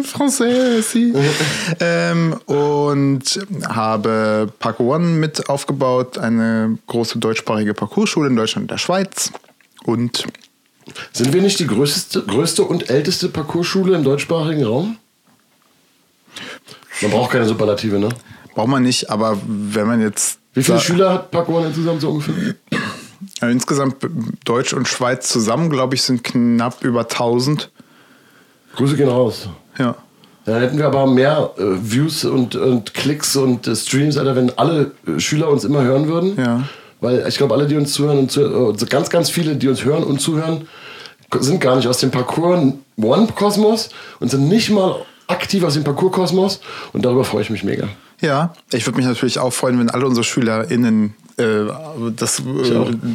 [0.03, 1.15] français, si.
[1.81, 8.79] ähm, und habe Parkour One mit aufgebaut, eine große deutschsprachige Parkourschule in Deutschland und der
[8.79, 9.33] Schweiz.
[9.85, 10.25] Und
[11.13, 14.97] Sind wir nicht die größte, größte und älteste Parcourschule im deutschsprachigen Raum?
[17.01, 18.09] Man braucht keine Superlative, ne?
[18.55, 22.55] Braucht man nicht, aber wenn man jetzt Wie viele Schüler hat Parkour insgesamt so ungefähr?
[23.41, 23.97] Ja, insgesamt
[24.45, 27.71] Deutsch und Schweiz zusammen, glaube ich, sind knapp über 1000.
[28.75, 29.49] Grüße gehen raus.
[29.79, 29.97] Ja.
[30.45, 34.57] Da hätten wir aber mehr äh, Views und, und Klicks und äh, Streams, Alter, wenn
[34.59, 36.37] alle äh, Schüler uns immer hören würden.
[36.37, 36.65] Ja.
[37.01, 39.85] Weil ich glaube, alle, die uns zuhören und zu, äh, ganz, ganz viele, die uns
[39.85, 40.69] hören und zuhören,
[41.39, 44.97] sind gar nicht aus dem Parkour One-Kosmos und sind nicht mal
[45.29, 46.61] aktiv aus dem Parkour-Kosmos.
[46.93, 47.89] Und darüber freue ich mich mega.
[48.23, 51.65] Ja, ich würde mich natürlich auch freuen, wenn alle unsere SchülerInnen äh,
[52.15, 52.43] das, äh,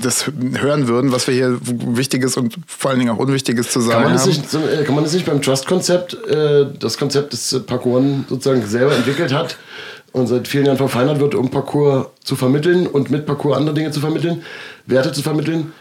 [0.02, 0.26] das
[0.60, 4.04] hören würden, was wir hier Wichtiges und vor allen Dingen auch Unwichtiges zu Kann sagen
[4.04, 4.30] man, das haben.
[4.30, 8.04] nicht, so, äh, kann man das nicht beim Trust-Konzept, äh, das Konzept, das äh, Parkour
[8.28, 9.58] sozusagen selber entwickelt hat
[10.12, 13.92] und seit vielen Jahren verfeinert wird, um Parkour zu vermitteln und mit Parkour andere Dinge
[13.92, 14.44] zu vermitteln,
[14.88, 15.72] Werte zu vermitteln,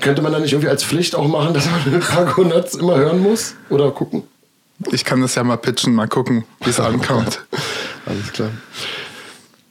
[0.00, 3.22] könnte man da nicht irgendwie als Pflicht auch machen, dass man Parkour Nuts immer hören
[3.22, 4.24] muss oder gucken?
[4.90, 7.44] Ich kann das ja mal pitchen, mal gucken, wie es ankommt.
[8.04, 8.50] Alles klar.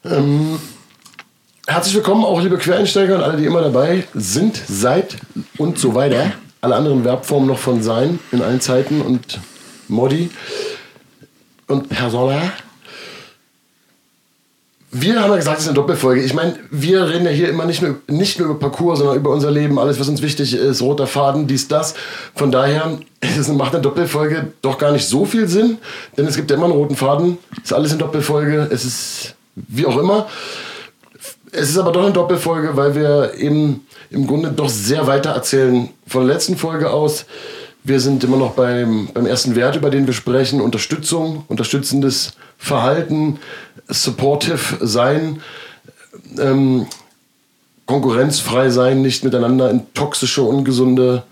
[0.06, 0.58] Ähm,
[1.68, 5.18] herzlich willkommen auch liebe Quereinsteiger und alle, die immer dabei sind, seid
[5.58, 6.32] und so weiter.
[6.62, 9.40] Alle anderen Verbformen noch von sein in allen Zeiten und
[9.90, 10.30] Modi
[11.68, 12.42] und Persona.
[14.94, 16.22] Wir haben ja gesagt, es ist eine Doppelfolge.
[16.22, 19.30] Ich meine, wir reden ja hier immer nicht nur, nicht nur über Parcours, sondern über
[19.30, 21.94] unser Leben, alles, was uns wichtig ist, roter Faden, dies, das.
[22.36, 25.78] Von daher es macht eine Doppelfolge doch gar nicht so viel Sinn,
[26.18, 27.38] denn es gibt ja immer einen roten Faden.
[27.64, 30.28] Ist alles eine Doppelfolge, es ist wie auch immer.
[31.52, 35.90] Es ist aber doch eine Doppelfolge, weil wir eben im Grunde doch sehr weiter erzählen
[36.08, 37.26] von der letzten Folge aus.
[37.84, 40.62] Wir sind immer noch beim, beim ersten Wert, über den wir sprechen.
[40.62, 43.40] Unterstützung, unterstützendes Verhalten,
[43.88, 45.42] supportive sein,
[46.38, 46.86] ähm,
[47.88, 51.24] konkurrenzfrei sein, nicht miteinander in toxische, ungesunde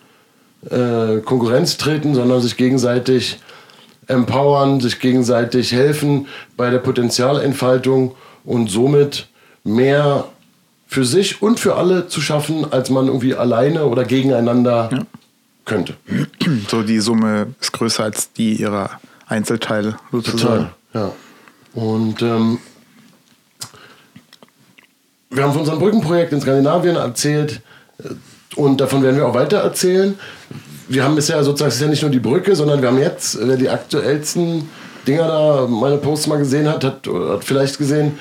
[0.69, 3.39] äh, Konkurrenz treten, sondern sich gegenseitig
[4.07, 6.27] empowern, sich gegenseitig helfen
[6.57, 9.27] bei der Potenzialentfaltung und somit
[9.63, 10.25] mehr
[10.87, 14.89] für sich und für alle zu schaffen, als man irgendwie alleine oder gegeneinander
[15.69, 15.95] könnte.
[16.67, 20.71] So, die Summe ist größer als die ihrer Einzelteile sozusagen.
[20.93, 21.11] ja.
[21.73, 22.57] Und ähm,
[25.29, 27.61] wir haben von unserem Brückenprojekt in Skandinavien erzählt
[27.99, 28.09] äh,
[28.55, 30.17] und davon werden wir auch weiter erzählen.
[30.87, 33.37] Wir haben bisher sozusagen, es ist ja nicht nur die Brücke, sondern wir haben jetzt,
[33.39, 34.67] wer die aktuellsten
[35.09, 38.19] Dinger da, meine Posts mal gesehen hat, hat, hat vielleicht gesehen,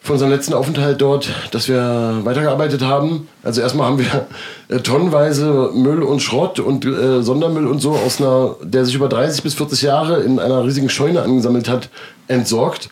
[0.00, 3.28] von unserem letzten Aufenthalt dort, dass wir weitergearbeitet haben.
[3.42, 4.26] Also erstmal haben wir
[4.68, 9.08] äh, tonnenweise Müll und Schrott und äh, Sondermüll und so aus einer, der sich über
[9.08, 11.90] 30 bis 40 Jahre in einer riesigen Scheune angesammelt hat,
[12.26, 12.88] entsorgt.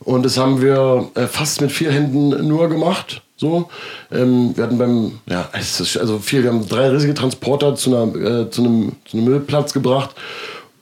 [0.00, 3.22] Und das haben wir äh, fast mit vier Händen nur gemacht.
[3.36, 3.68] So,
[4.10, 7.94] ähm, wir hatten beim, ja, es ist also viel, wir haben drei riesige Transporter zu,
[7.94, 10.10] einer, äh, zu, einem, zu einem Müllplatz gebracht.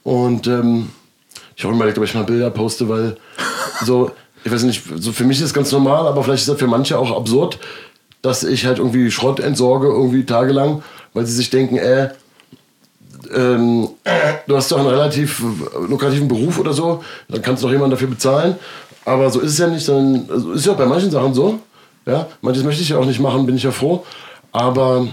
[0.02, 0.90] Und ähm,
[1.60, 3.18] ich habe überlegt, ob ich mal Bilder poste, weil
[3.84, 4.12] so,
[4.44, 6.66] ich weiß nicht, so für mich ist es ganz normal, aber vielleicht ist das für
[6.66, 7.58] manche auch absurd,
[8.22, 12.08] dass ich halt irgendwie Schrott entsorge, irgendwie tagelang, weil sie sich denken, äh,
[13.34, 13.90] ähm,
[14.46, 15.42] du hast doch einen relativ
[15.86, 18.54] lukrativen Beruf oder so, dann kannst du doch jemanden dafür bezahlen.
[19.04, 21.58] Aber so ist es ja nicht, sondern also ist ja bei manchen Sachen so.
[22.06, 24.02] Ja, manches möchte ich ja auch nicht machen, bin ich ja froh.
[24.50, 25.08] Aber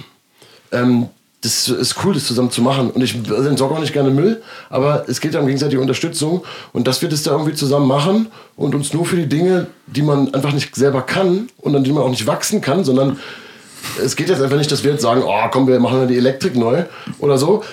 [0.72, 1.10] ähm,
[1.48, 2.90] das ist cool, das zusammen zu machen.
[2.90, 6.88] Und ich entsorge auch nicht gerne Müll, aber es geht ja um gegenseitige Unterstützung und
[6.88, 10.34] dass wir das da irgendwie zusammen machen und uns nur für die Dinge, die man
[10.34, 13.20] einfach nicht selber kann und an denen man auch nicht wachsen kann, sondern
[14.04, 16.56] es geht jetzt einfach nicht, dass wir jetzt sagen, oh komm, wir machen die Elektrik
[16.56, 16.84] neu
[17.20, 17.64] oder so,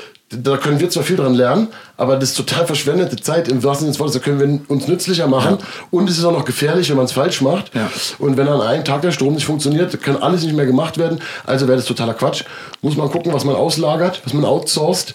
[0.42, 3.86] da können wir zwar viel dran lernen, aber das ist total verschwendete Zeit im wahrsten
[3.86, 4.14] Sinne des Wortes.
[4.14, 5.66] Da können wir uns nützlicher machen ja.
[5.90, 7.74] und es ist auch noch gefährlich, wenn man es falsch macht.
[7.74, 7.90] Ja.
[8.18, 11.20] Und wenn an einem Tag der Strom nicht funktioniert, kann alles nicht mehr gemacht werden.
[11.44, 12.44] Also wäre das totaler Quatsch.
[12.82, 15.14] Muss man gucken, was man auslagert, was man outsourced.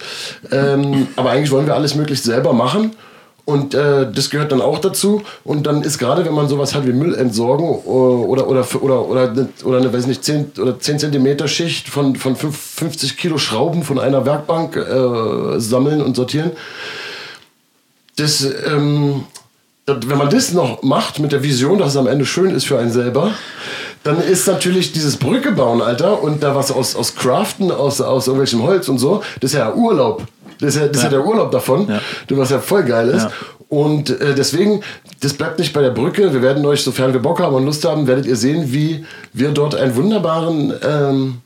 [0.51, 2.95] Ähm, aber eigentlich wollen wir alles möglichst selber machen.
[3.49, 5.23] Und äh, das gehört dann auch dazu.
[5.43, 9.07] Und dann ist gerade, wenn man sowas hat wie Müll entsorgen äh, oder, oder, oder,
[9.07, 13.81] oder, oder eine, weiß nicht, 10 oder 10 Zentimeter Schicht von, von 50 Kilo Schrauben
[13.81, 16.51] von einer Werkbank äh, sammeln und sortieren.
[18.17, 19.23] Das, ähm,
[19.87, 22.67] das, wenn man das noch macht mit der Vision, dass es am Ende schön ist
[22.67, 23.31] für einen selber,
[24.03, 28.27] dann ist natürlich dieses Brücke bauen, Alter, und da was aus, aus Craften, aus, aus
[28.27, 30.27] irgendwelchem Holz und so, das ist ja Urlaub.
[30.59, 31.07] Das ist ja, das ja.
[31.07, 32.01] Ist ja der Urlaub davon, ja.
[32.29, 33.27] was ja voll geil ist.
[33.69, 34.81] Und äh, deswegen,
[35.21, 36.33] das bleibt nicht bei der Brücke.
[36.33, 39.51] Wir werden euch, sofern wir Bock haben und Lust haben, werdet ihr sehen, wie wir
[39.51, 41.37] dort einen wunderbaren ähm,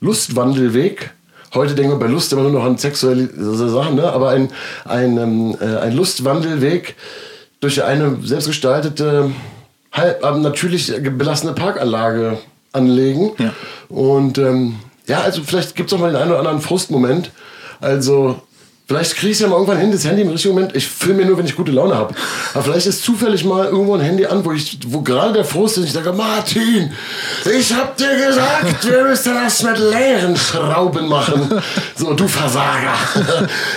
[0.00, 1.10] Lustwandelweg
[1.54, 4.10] Heute denken wir bei Lust immer nur noch an sexuelle Sachen, ne?
[4.10, 4.48] aber ein,
[4.86, 6.94] ein, ähm, äh, ein Lustwandelweg
[7.60, 9.30] durch eine selbstgestaltete,
[9.92, 12.38] halb, natürlich belassene Parkanlage
[12.72, 13.32] anlegen.
[13.38, 13.52] Ja.
[13.90, 14.76] Und ähm,
[15.06, 17.30] ja, also vielleicht gibt es auch mal den einen oder anderen Frustmoment.
[17.82, 18.40] Also
[18.86, 20.74] Vielleicht kriege ich ja mal irgendwann hin, das Handy im richtigen Moment.
[20.74, 22.14] Ich filme mir nur, wenn ich gute Laune habe.
[22.52, 25.78] Aber vielleicht ist zufällig mal irgendwo ein Handy an, wo ich, wo gerade der Frust
[25.78, 25.84] ist.
[25.84, 26.92] Ich sage, Martin,
[27.44, 31.62] ich hab dir gesagt, wir müssen das mit leeren Schrauben machen.
[31.94, 32.94] So, du Versager.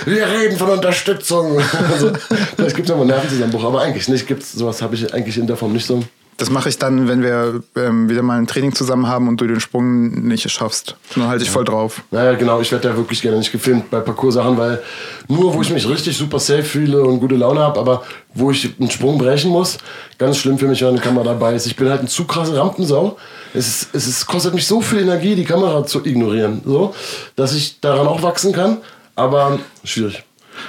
[0.04, 1.60] Wir reden von Unterstützung.
[1.96, 2.10] Also,
[2.56, 4.26] vielleicht gibt es ja mal einen Nervenzusammenbruch, aber eigentlich nicht.
[4.26, 6.02] Gibt's, sowas habe ich eigentlich in der Form nicht so.
[6.38, 9.46] Das mache ich dann, wenn wir ähm, wieder mal ein Training zusammen haben und du
[9.46, 10.96] den Sprung nicht schaffst.
[11.14, 12.02] Dann halte ich voll drauf.
[12.10, 12.60] Naja, genau.
[12.60, 14.82] Ich werde ja wirklich gerne nicht gefilmt bei Parcours-Sachen, weil
[15.28, 18.02] nur, wo ich mich richtig super safe fühle und gute Laune habe, aber
[18.34, 19.78] wo ich einen Sprung brechen muss,
[20.18, 21.66] ganz schlimm für mich, wenn eine Kamera dabei ist.
[21.66, 23.16] Ich bin halt ein zu krasse Rampensau.
[23.54, 26.94] Es, ist, es ist, kostet mich so viel Energie, die Kamera zu ignorieren, so,
[27.34, 28.78] dass ich daran auch wachsen kann,
[29.14, 30.22] aber schwierig.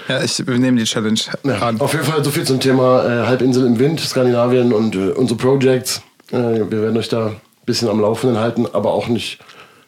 [0.08, 1.80] Ja, ich nehme die Challenge ja, an.
[1.82, 5.38] Auf jeden Fall so viel zum Thema äh, Halbinsel im Wind, Skandinavien und äh, unsere
[5.38, 6.02] Projects.
[6.32, 7.36] Äh, wir werden euch da ein
[7.66, 9.40] bisschen am Laufenden halten, aber auch nicht,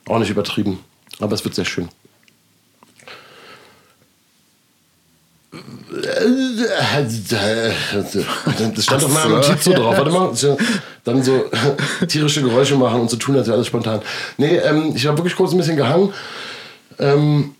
[0.07, 0.79] auch nicht übertrieben.
[1.19, 1.89] Aber es wird sehr schön.
[8.75, 9.97] Das stand auf meinem Notiz so drauf.
[9.97, 10.31] Warte mal.
[11.03, 11.45] Dann so
[12.07, 14.01] tierische Geräusche machen und so tun, als wäre alles spontan.
[14.37, 16.13] Nee, ähm, ich habe wirklich kurz ein bisschen gehangen.
[16.99, 17.55] Ähm,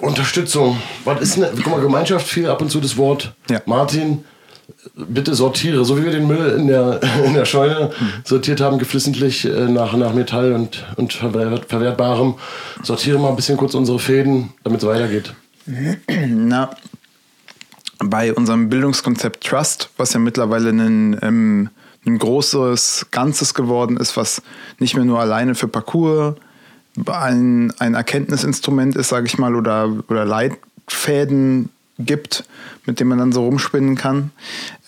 [0.00, 0.78] Unterstützung.
[1.04, 3.34] Was ist eine, guck mal, Gemeinschaft fiel ab und zu das Wort.
[3.50, 3.62] Ja.
[3.66, 4.24] Martin,
[4.94, 7.90] bitte sortiere, so wie wir den Müll in der, in der Scheune
[8.24, 12.34] sortiert haben, geflissentlich äh, nach, nach Metall und, und Verwertbarem.
[12.82, 15.34] Sortiere mal ein bisschen kurz unsere Fäden, damit es weitergeht.
[16.28, 16.70] Na,
[17.98, 21.70] bei unserem Bildungskonzept Trust, was ja mittlerweile ein, ähm,
[22.06, 24.42] ein großes Ganzes geworden ist, was
[24.78, 26.34] nicht mehr nur alleine für Parcours
[27.06, 32.44] ein, ein Erkenntnisinstrument ist, sage ich mal, oder, oder Leitfäden gibt,
[32.86, 34.30] mit dem man dann so rumspinnen kann,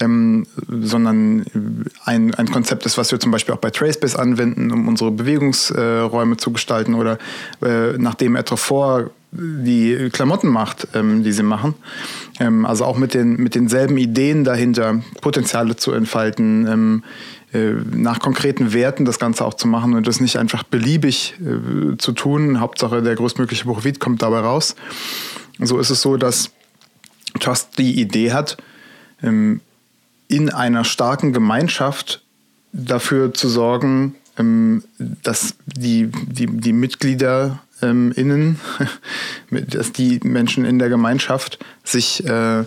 [0.00, 4.88] ähm, sondern ein, ein Konzept ist, was wir zum Beispiel auch bei Tracebase anwenden, um
[4.88, 7.18] unsere Bewegungsräume äh, zu gestalten oder
[7.62, 11.75] äh, nachdem Etrefort die Klamotten macht, ähm, die sie machen.
[12.40, 18.19] Ähm, also auch mit, den, mit denselben Ideen dahinter, Potenziale zu entfalten, ähm, äh, nach
[18.19, 22.61] konkreten Werten das Ganze auch zu machen und das nicht einfach beliebig äh, zu tun.
[22.61, 24.75] Hauptsache der größtmögliche Profit kommt dabei raus.
[25.59, 26.50] So ist es so, dass
[27.41, 28.57] Trust die Idee hat,
[29.23, 29.61] ähm,
[30.29, 32.23] in einer starken Gemeinschaft
[32.73, 38.61] dafür zu sorgen, ähm, dass die, die, die Mitglieder ähm, innen,
[39.50, 42.65] dass die Menschen in der Gemeinschaft sich äh,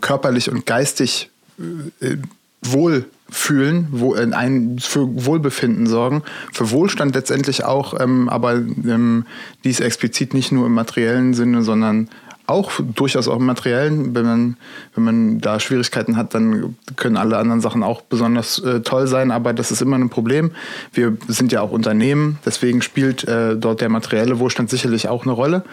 [0.00, 2.16] körperlich und geistig äh,
[2.62, 6.22] wohl fühlen, wo, in ein, für Wohlbefinden sorgen,
[6.52, 9.24] für Wohlstand letztendlich auch, ähm, aber ähm,
[9.64, 12.08] dies explizit nicht nur im materiellen Sinne, sondern
[12.50, 14.14] auch durchaus auch im materiellen.
[14.14, 14.56] Wenn man,
[14.94, 19.30] wenn man da Schwierigkeiten hat, dann können alle anderen Sachen auch besonders äh, toll sein,
[19.30, 20.50] aber das ist immer ein Problem.
[20.92, 25.32] Wir sind ja auch Unternehmen, deswegen spielt äh, dort der materielle Wohlstand sicherlich auch eine
[25.32, 25.64] Rolle,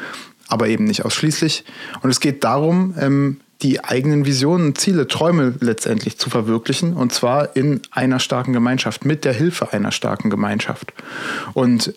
[0.47, 1.65] aber eben nicht ausschließlich.
[2.01, 7.55] Und es geht darum, ähm, die eigenen Visionen, Ziele, Träume letztendlich zu verwirklichen und zwar
[7.55, 10.93] in einer starken Gemeinschaft, mit der Hilfe einer starken Gemeinschaft.
[11.53, 11.93] Und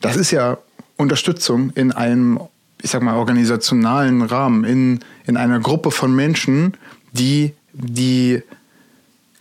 [0.00, 0.58] das ist ja
[0.96, 2.40] Unterstützung in einem
[2.82, 6.74] ich sag mal, organisationalen Rahmen, in, in einer Gruppe von Menschen,
[7.12, 8.42] die die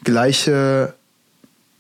[0.04, 0.94] gleiche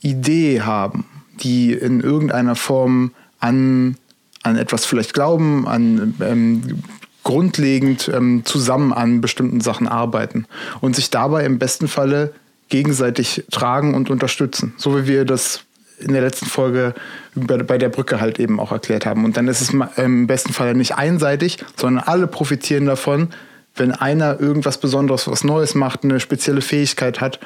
[0.01, 1.05] Idee haben,
[1.41, 3.97] die in irgendeiner Form an,
[4.43, 6.83] an etwas vielleicht glauben, an ähm,
[7.25, 10.45] grundlegend ähm, zusammen an bestimmten Sachen arbeiten
[10.79, 12.33] und sich dabei im besten Falle
[12.69, 14.73] gegenseitig tragen und unterstützen.
[14.77, 15.61] So wie wir das
[15.97, 16.93] in der letzten Folge
[17.35, 19.25] bei der Brücke halt eben auch erklärt haben.
[19.25, 23.29] Und dann ist es im besten Fall nicht einseitig, sondern alle profitieren davon,
[23.75, 27.39] wenn einer irgendwas Besonderes, was Neues macht, eine spezielle Fähigkeit hat,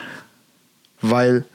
[1.01, 1.45] weil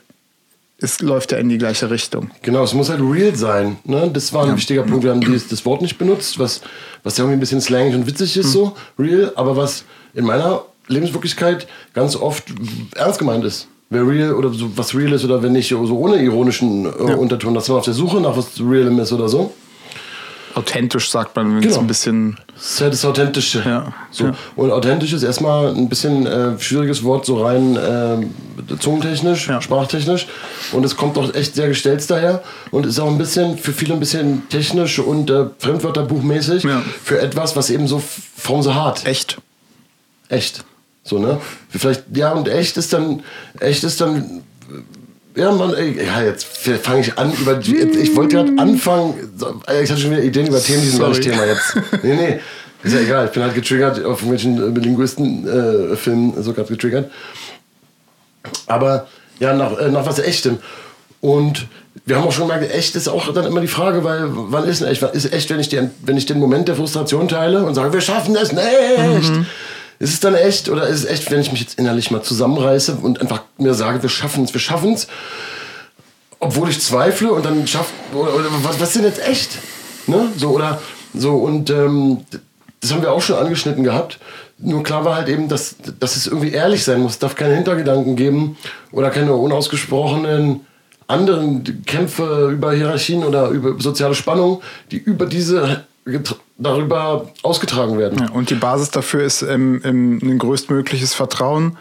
[0.78, 2.30] es läuft ja in die gleiche Richtung.
[2.42, 3.76] Genau, es muss halt real sein.
[3.84, 4.10] Ne?
[4.12, 4.56] Das war ein ja.
[4.56, 5.04] wichtiger Punkt.
[5.04, 6.60] Wir haben dieses, das Wort nicht benutzt, was,
[7.02, 8.50] was ja irgendwie ein bisschen slangig und witzig ist, mhm.
[8.50, 12.44] so real, aber was in meiner Lebenswirklichkeit ganz oft
[12.96, 13.68] ernst gemeint ist.
[13.90, 17.14] Wer real oder so, was real ist oder wenn nicht, so ohne ironischen äh, ja.
[17.14, 19.52] Unterton, dass man auf der Suche nach was Realem ist oder so.
[20.54, 21.74] Authentisch sagt man, wenn genau.
[21.74, 22.38] es ein bisschen.
[22.54, 23.62] Das ist ja das Authentische.
[23.64, 23.92] Ja.
[24.10, 24.26] So.
[24.26, 24.34] Ja.
[24.54, 29.60] Und authentisch ist erstmal ein bisschen äh, schwieriges Wort, so rein äh, zungentechnisch, ja.
[29.60, 30.26] sprachtechnisch.
[30.72, 33.94] Und es kommt auch echt sehr gestellt daher und ist auch ein bisschen für viele
[33.94, 36.66] ein bisschen technisch und äh, Fremdwörterbuchmäßig
[37.02, 38.00] für etwas, was eben so
[38.36, 39.04] from the heart.
[39.06, 39.38] Echt.
[40.28, 40.64] Echt.
[41.02, 41.40] So, ne?
[41.68, 43.22] Vielleicht, ja, und echt ist dann,
[43.60, 44.42] echt ist dann,
[45.36, 46.46] ja, Mann, ey, ja, jetzt
[46.82, 49.14] fange ich an über, ich wollte gerade anfangen,
[49.82, 51.76] ich hatte schon wieder Ideen über Themen, die sind gar nicht Thema jetzt.
[52.02, 52.40] Nee, nee,
[52.82, 57.10] ist ja egal, ich bin halt getriggert, auf irgendwelchen Linguisten-Filmen äh, so gerade getriggert.
[58.66, 59.08] Aber,
[59.40, 60.58] ja, nach, äh, nach was Echtem.
[61.20, 61.66] Und
[62.04, 64.82] wir haben auch schon gemerkt, echt ist auch dann immer die Frage, weil wann ist
[64.82, 65.02] denn echt?
[65.02, 68.02] Ist echt, wenn ich, den, wenn ich den Moment der Frustration teile und sage, wir
[68.02, 69.30] schaffen es nicht?
[69.30, 69.46] Mhm.
[69.98, 72.98] Ist es dann echt oder ist es echt, wenn ich mich jetzt innerlich mal zusammenreiße
[73.02, 75.06] und einfach mir sage, wir schaffen es, wir schaffen es,
[76.40, 79.50] obwohl ich zweifle und dann schafft, was, was ist denn jetzt echt?
[80.06, 80.28] Ne?
[80.36, 80.80] So, oder
[81.14, 82.24] so, und ähm,
[82.80, 84.18] das haben wir auch schon angeschnitten gehabt.
[84.58, 87.12] Nur klar war halt eben, dass, dass es irgendwie ehrlich sein muss.
[87.12, 88.56] Es darf keine Hintergedanken geben
[88.92, 90.66] oder keine unausgesprochenen
[91.06, 95.84] anderen Kämpfe über Hierarchien oder über soziale Spannung, die über diese
[96.58, 98.18] darüber ausgetragen werden.
[98.18, 101.76] Ja, und die Basis dafür ist ähm, ähm, ein größtmögliches Vertrauen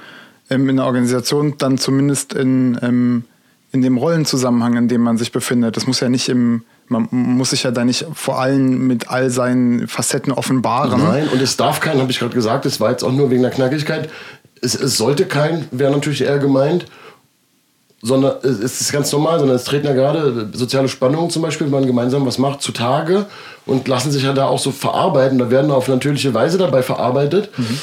[0.49, 3.25] ähm, in der Organisation, dann zumindest in, ähm,
[3.71, 5.75] in dem Rollenzusammenhang, in dem man sich befindet.
[5.75, 9.29] Das muss ja nicht im man muss sich ja da nicht vor allem mit all
[9.29, 11.01] seinen Facetten offenbaren.
[11.01, 13.41] Nein, und es darf kein, habe ich gerade gesagt, es war jetzt auch nur wegen
[13.41, 14.09] der Knackigkeit.
[14.61, 16.85] Es, es sollte kein, wäre natürlich eher gemeint
[18.05, 21.71] sondern es ist ganz normal, sondern es treten ja gerade soziale Spannungen zum Beispiel, wenn
[21.71, 23.25] man gemeinsam was macht, zutage
[23.65, 25.39] und lassen sich ja da auch so verarbeiten.
[25.39, 27.49] Da werden auf natürliche Weise dabei verarbeitet.
[27.57, 27.79] Mhm.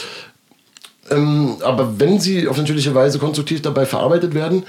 [1.11, 4.65] Ähm, aber wenn sie auf natürliche Weise konstruktiv dabei verarbeitet werden,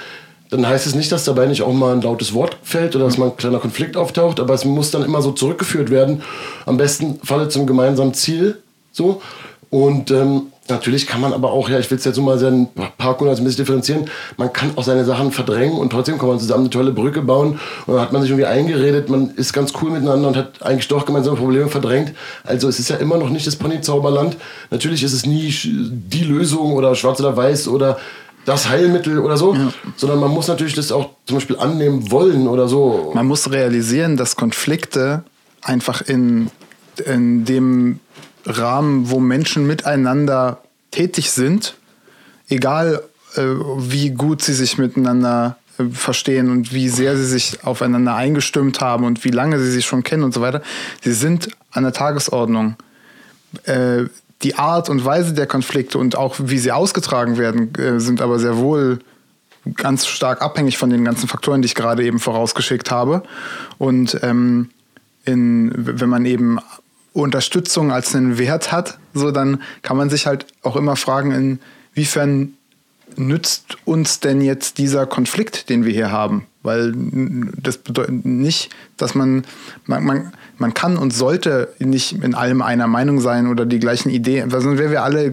[0.51, 3.17] dann heißt es nicht, dass dabei nicht auch mal ein lautes Wort fällt oder dass
[3.17, 6.23] mal ein kleiner Konflikt auftaucht, aber es muss dann immer so zurückgeführt werden.
[6.65, 8.57] Am besten Falle zum gemeinsamen Ziel.
[8.93, 9.21] So.
[9.71, 12.51] Und ähm, Natürlich kann man aber auch, ja, ich will es jetzt so mal sehr
[12.97, 16.39] Parkour als ein bisschen differenzieren, man kann auch seine Sachen verdrängen und trotzdem kann man
[16.39, 19.73] zusammen eine tolle Brücke bauen und dann hat man sich irgendwie eingeredet, man ist ganz
[19.81, 22.13] cool miteinander und hat eigentlich doch gemeinsame Probleme verdrängt.
[22.43, 24.37] Also es ist ja immer noch nicht das Pony-Zauberland.
[24.69, 27.97] Natürlich ist es nie die Lösung oder schwarz oder weiß oder
[28.45, 29.73] das Heilmittel oder so, ja.
[29.97, 33.11] sondern man muss natürlich das auch zum Beispiel annehmen wollen oder so.
[33.13, 35.23] Man muss realisieren, dass Konflikte
[35.61, 36.49] einfach in,
[37.05, 37.99] in dem
[38.45, 41.75] Rahmen, wo Menschen miteinander tätig sind,
[42.49, 43.03] egal
[43.35, 48.81] äh, wie gut sie sich miteinander äh, verstehen und wie sehr sie sich aufeinander eingestimmt
[48.81, 50.61] haben und wie lange sie sich schon kennen und so weiter,
[51.01, 52.75] sie sind an der Tagesordnung.
[53.63, 54.05] Äh,
[54.43, 58.39] die Art und Weise der Konflikte und auch wie sie ausgetragen werden, äh, sind aber
[58.39, 58.99] sehr wohl
[59.75, 63.21] ganz stark abhängig von den ganzen Faktoren, die ich gerade eben vorausgeschickt habe.
[63.77, 64.71] Und ähm,
[65.23, 66.59] in, wenn man eben
[67.13, 71.59] Unterstützung als einen Wert hat, so dann kann man sich halt auch immer fragen,
[71.95, 72.53] inwiefern
[73.17, 76.47] nützt uns denn jetzt dieser Konflikt, den wir hier haben?
[76.63, 76.93] Weil
[77.57, 79.43] das bedeutet nicht, dass man,
[79.85, 84.11] man, man, man kann und sollte nicht in allem einer Meinung sein oder die gleichen
[84.11, 85.25] Ideen, sonst wären wir alle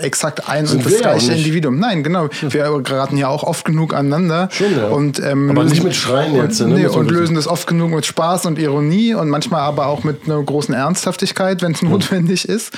[0.00, 1.78] exakt ein Sind und das gleiche Individuum.
[1.78, 2.30] Nein, genau.
[2.40, 4.48] Wir geraten ja auch oft genug aneinander.
[4.50, 4.88] Schon, ja.
[4.88, 6.60] Und, ähm, aber lösen, nicht mit Schreien jetzt.
[6.60, 6.68] Ne?
[6.68, 10.24] nee, und lösen das oft genug mit Spaß und Ironie und manchmal aber auch mit
[10.24, 12.54] einer großen Ernsthaftigkeit, wenn es notwendig mhm.
[12.54, 12.72] ist.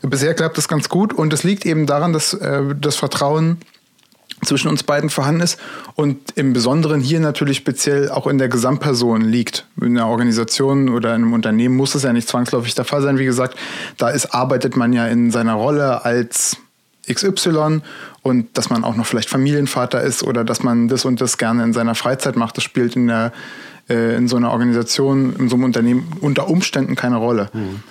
[0.00, 3.58] Bisher klappt das ganz gut und es liegt eben daran, dass äh, das Vertrauen
[4.44, 5.58] zwischen uns beiden vorhanden ist
[5.94, 9.66] und im Besonderen hier natürlich speziell auch in der Gesamtperson liegt.
[9.80, 13.18] In einer Organisation oder in einem Unternehmen muss es ja nicht zwangsläufig der Fall sein.
[13.18, 13.56] Wie gesagt,
[13.98, 16.56] da ist, arbeitet man ja in seiner Rolle als
[17.10, 17.80] XY
[18.22, 21.62] und dass man auch noch vielleicht Familienvater ist oder dass man das und das gerne
[21.64, 23.32] in seiner Freizeit macht, das spielt in, der,
[23.90, 27.50] äh, in so einer Organisation, in so einem Unternehmen unter Umständen keine Rolle.
[27.52, 27.82] Mhm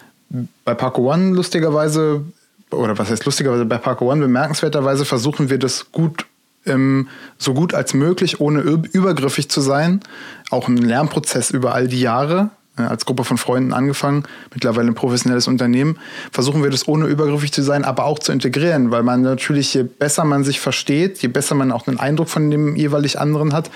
[0.65, 2.23] bei Parko One lustigerweise,
[2.71, 6.25] oder was heißt lustigerweise, bei Parko One bemerkenswerterweise versuchen wir das gut
[6.65, 10.01] ähm, so gut als möglich, ohne übergriffig zu sein.
[10.49, 14.95] Auch ein Lernprozess über all die Jahre, äh, als Gruppe von Freunden angefangen, mittlerweile ein
[14.95, 15.99] professionelles Unternehmen,
[16.31, 19.83] versuchen wir das ohne übergriffig zu sein, aber auch zu integrieren, weil man natürlich, je
[19.83, 23.69] besser man sich versteht, je besser man auch einen Eindruck von dem jeweilig anderen hat,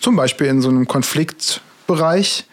[0.00, 2.46] zum Beispiel in so einem Konfliktbereich,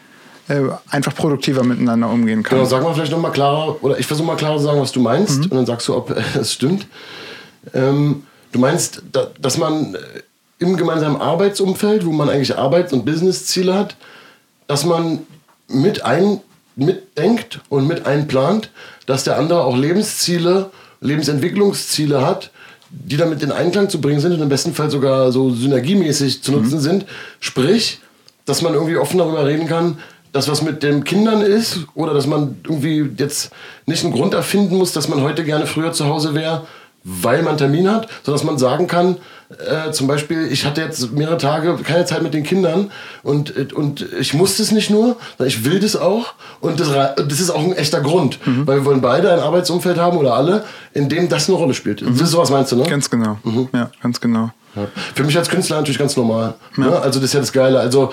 [0.49, 2.57] äh, einfach produktiver miteinander umgehen kann.
[2.57, 4.99] Genau, sag mal vielleicht nochmal klarer, oder ich versuche mal klarer zu sagen, was du
[4.99, 5.43] meinst, mhm.
[5.43, 6.87] und dann sagst du, ob es stimmt.
[7.73, 9.01] Ähm, du meinst,
[9.39, 9.97] dass man
[10.59, 13.97] im gemeinsamen Arbeitsumfeld, wo man eigentlich Arbeits- und Businessziele hat,
[14.67, 15.19] dass man
[15.67, 16.39] mit ein,
[16.75, 18.69] mitdenkt und mit einplant,
[19.05, 22.51] dass der andere auch Lebensziele, Lebensentwicklungsziele hat,
[22.89, 26.51] die damit in Einklang zu bringen sind und im besten Fall sogar so synergiemäßig zu
[26.51, 26.81] nutzen mhm.
[26.81, 27.05] sind.
[27.39, 27.99] Sprich,
[28.45, 29.97] dass man irgendwie offen darüber reden kann,
[30.31, 33.51] dass was mit den Kindern ist oder dass man irgendwie jetzt
[33.85, 36.65] nicht einen Grund erfinden muss, dass man heute gerne früher zu Hause wäre,
[37.03, 39.17] weil man Termin hat, sondern dass man sagen kann,
[39.59, 42.91] äh, zum Beispiel, ich hatte jetzt mehrere Tage keine Zeit mit den Kindern
[43.23, 47.39] und, und ich muss das nicht nur, sondern ich will das auch und das, das
[47.39, 48.65] ist auch ein echter Grund, mhm.
[48.65, 52.01] weil wir wollen beide ein Arbeitsumfeld haben oder alle, in dem das eine Rolle spielt.
[52.01, 52.13] Mhm.
[52.13, 52.83] Ist sowas meinst du, ne?
[52.83, 53.37] Ganz genau.
[53.43, 53.69] Mhm.
[53.73, 54.51] Ja, ganz genau.
[54.75, 54.87] Ja.
[55.13, 56.55] Für mich als Künstler natürlich ganz normal.
[56.77, 56.85] Ja.
[56.85, 56.99] Ne?
[56.99, 57.79] Also das ist ja das Geile.
[57.79, 58.11] Also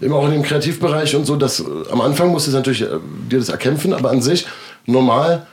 [0.00, 2.88] immer auch in dem Kreativbereich und so, dass am Anfang musst du natürlich äh,
[3.30, 4.46] dir das erkämpfen, aber an sich
[4.86, 5.46] normal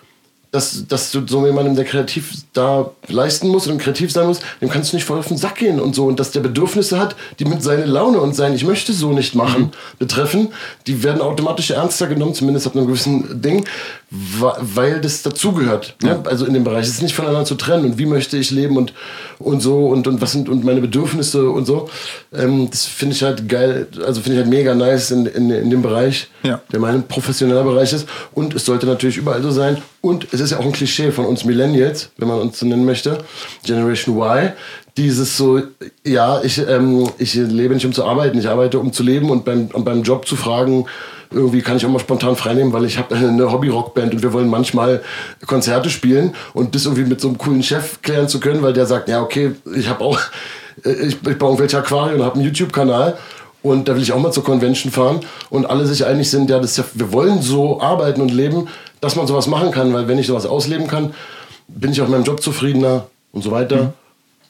[0.52, 4.70] dass, dass du so jemandem, der kreativ da leisten muss und kreativ sein muss, dem
[4.70, 6.06] kannst du nicht voll auf den Sack gehen und so.
[6.06, 9.36] Und dass der Bedürfnisse hat, die mit seiner Laune und sein Ich möchte so nicht
[9.36, 9.72] machen mhm.
[10.00, 10.50] betreffen,
[10.88, 13.66] die werden automatisch ernster genommen, zumindest ab einem gewissen Ding,
[14.10, 15.96] weil das dazugehört.
[16.02, 16.22] Ne?
[16.26, 16.86] Also in dem Bereich.
[16.86, 18.94] Es ist nicht voneinander zu trennen und wie möchte ich leben und,
[19.38, 21.90] und so und, und was sind und meine Bedürfnisse und so.
[22.34, 25.70] Ähm, das finde ich halt geil, also finde ich halt mega nice in, in, in
[25.70, 26.62] dem Bereich, ja.
[26.72, 28.08] der mein professioneller Bereich ist.
[28.34, 29.82] Und es sollte natürlich überall so sein.
[30.00, 32.86] Und es ist ja auch ein Klischee von uns Millennials, wenn man uns so nennen
[32.86, 33.18] möchte,
[33.66, 34.54] Generation Y,
[34.96, 35.62] dieses so,
[36.06, 39.44] ja, ich, ähm, ich lebe nicht um zu arbeiten, ich arbeite um zu leben und
[39.44, 40.86] beim, und beim Job zu fragen,
[41.32, 44.50] irgendwie kann ich auch mal spontan freinehmen, weil ich habe eine Hobby-Rockband und wir wollen
[44.50, 45.02] manchmal
[45.46, 48.86] Konzerte spielen und das irgendwie mit so einem coolen Chef klären zu können, weil der
[48.86, 50.20] sagt, ja okay, ich habe auch,
[50.84, 53.18] äh, ich, ich baue irgendwelche Aquarien und habe einen YouTube-Kanal
[53.62, 56.60] und da will ich auch mal zur Convention fahren und alle sich einig sind, ja,
[56.60, 58.68] das ja, wir wollen so arbeiten und leben,
[59.02, 61.14] dass man sowas machen kann, weil wenn ich sowas ausleben kann,
[61.68, 63.84] bin ich auch in meinem Job zufriedener und so weiter.
[63.84, 63.94] Mhm.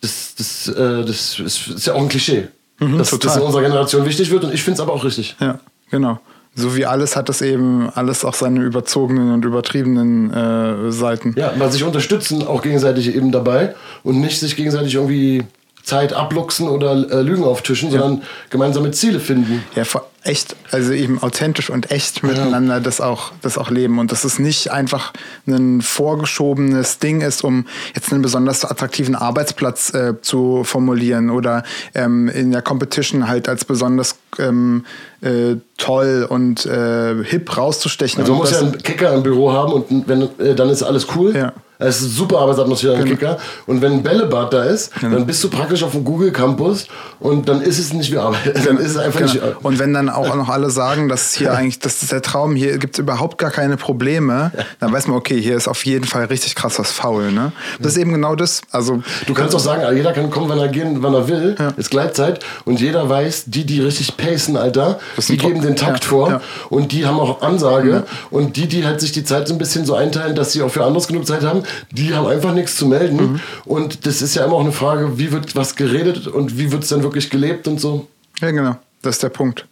[0.02, 3.64] Das, das, äh, das ist, ist, ja auch ein Klischee, mhm, dass das in unserer
[3.64, 5.36] Generation wichtig wird und ich finde es aber auch richtig.
[5.40, 5.60] Ja,
[5.90, 6.20] genau
[6.58, 11.36] so wie alles hat das eben alles auch seine überzogenen und übertriebenen äh, Seiten.
[11.38, 15.44] Ja, mal sich unterstützen auch gegenseitig eben dabei und nicht sich gegenseitig irgendwie
[15.88, 18.00] Zeit abluchsen oder äh, Lügen auftischen, ja.
[18.00, 19.64] sondern gemeinsame Ziele finden.
[19.74, 19.84] Ja,
[20.24, 22.80] echt, also eben authentisch und echt miteinander ja.
[22.82, 23.98] das, auch, das auch leben.
[23.98, 25.14] Und dass es nicht einfach
[25.48, 31.64] ein vorgeschobenes Ding ist, um jetzt einen besonders attraktiven Arbeitsplatz äh, zu formulieren oder
[31.96, 34.86] ähm, in der Competition halt als besonders ähm,
[35.22, 38.20] äh, toll und äh, hip rauszustechen.
[38.20, 41.08] Also man muss ja einen Kicker im Büro haben und wenn, äh, dann ist alles
[41.16, 41.34] cool.
[41.34, 41.54] Ja.
[41.80, 43.16] Es ist super Arbeitsatmosphäre im genau.
[43.16, 43.38] Kicker.
[43.68, 45.16] Und wenn ein Bällebad da ist, genau.
[45.16, 46.88] dann bist du praktisch auf dem Google Campus
[47.20, 48.56] und dann ist es nicht wie Arbeit.
[48.68, 49.32] Dann ist es einfach genau.
[49.32, 52.56] nicht Und wenn dann auch noch alle sagen, dass hier eigentlich, das ist der Traum,
[52.56, 56.06] hier gibt es überhaupt gar keine Probleme, dann weiß man, okay, hier ist auf jeden
[56.06, 57.32] Fall richtig krass was faul.
[57.32, 57.52] Ne?
[57.80, 58.62] Das ist eben genau das.
[58.72, 61.56] Also, du kannst auch sagen, jeder kann kommen, wenn er gehen, wann er will.
[61.58, 61.74] Ja.
[61.78, 62.44] Ist Gleitzeit.
[62.66, 66.10] Und jeder weiß, die, die richtig pacen, Alter, die geben den Takt ja.
[66.10, 66.30] vor.
[66.30, 66.42] Ja.
[66.70, 68.04] Und die haben auch Ansage.
[68.30, 70.70] Und die, die halt sich die Zeit so ein bisschen so einteilen, dass sie auch
[70.70, 73.34] für anderes genug Zeit haben, die haben einfach nichts zu melden.
[73.34, 73.40] Mhm.
[73.66, 76.84] Und das ist ja immer auch eine Frage, wie wird was geredet und wie wird
[76.84, 78.08] es dann wirklich gelebt und so.
[78.40, 78.78] Ja, genau.
[79.02, 79.66] Das ist der Punkt.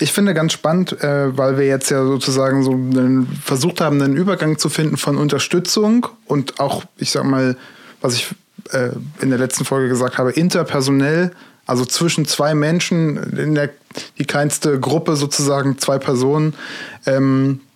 [0.00, 4.16] Ich finde ganz spannend, äh, weil wir jetzt ja sozusagen so einen, versucht haben, einen
[4.16, 7.56] Übergang zu finden von Unterstützung und auch, ich sag mal,
[8.00, 8.28] was ich
[8.72, 11.32] äh, in der letzten Folge gesagt habe, interpersonell,
[11.66, 13.70] also zwischen zwei Menschen, in der
[14.18, 16.54] die kleinste Gruppe sozusagen, zwei Personen,
[17.04, 17.67] ähm, äh,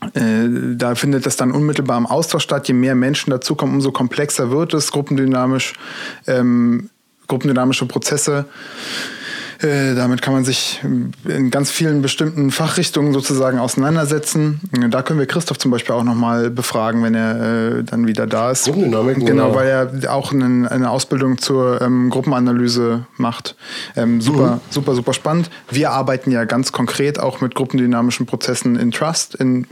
[0.00, 2.68] da findet das dann unmittelbar im Austausch statt.
[2.68, 5.74] Je mehr Menschen dazukommen, umso komplexer wird es, gruppendynamisch,
[6.26, 6.90] ähm,
[7.26, 8.46] gruppendynamische Prozesse
[9.60, 10.80] äh, damit kann man sich
[11.24, 14.60] in ganz vielen bestimmten Fachrichtungen sozusagen auseinandersetzen.
[14.90, 18.52] Da können wir Christoph zum Beispiel auch nochmal befragen, wenn er äh, dann wieder da
[18.52, 18.64] ist.
[18.64, 23.56] Gruppendynamik, genau, weil er auch eine, eine Ausbildung zur ähm, Gruppenanalyse macht.
[23.96, 24.60] Ähm, super, mhm.
[24.70, 25.50] super, super spannend.
[25.70, 29.34] Wir arbeiten ja ganz konkret auch mit gruppendynamischen Prozessen in Trust.
[29.34, 29.66] In,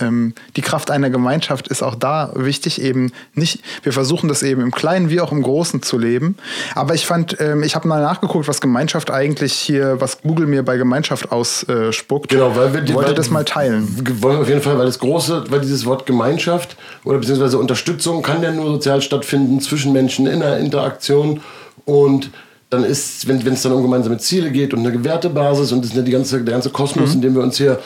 [0.00, 4.62] ähm, die Kraft einer Gemeinschaft ist auch da wichtig, eben nicht, wir versuchen das eben
[4.62, 6.36] im Kleinen wie auch im Großen zu leben.
[6.74, 10.46] Aber ich fand, ähm, ich habe mal nachgeguckt, was Gemeinschaft Gemeinschaft eigentlich hier, was Google
[10.46, 12.30] mir bei Gemeinschaft ausspuckt.
[12.30, 13.86] Genau, weil wir wollte das mal teilen.
[14.22, 18.42] Wollen auf jeden Fall, weil das große, weil dieses Wort Gemeinschaft oder beziehungsweise Unterstützung kann
[18.42, 21.42] ja nur sozial stattfinden zwischen Menschen in einer Interaktion
[21.84, 22.30] und
[22.70, 25.96] dann ist, wenn es dann um gemeinsame Ziele geht und eine Wertebasis und das ist
[25.96, 27.78] ja die ganze, der ganze Kosmos, in dem wir uns hier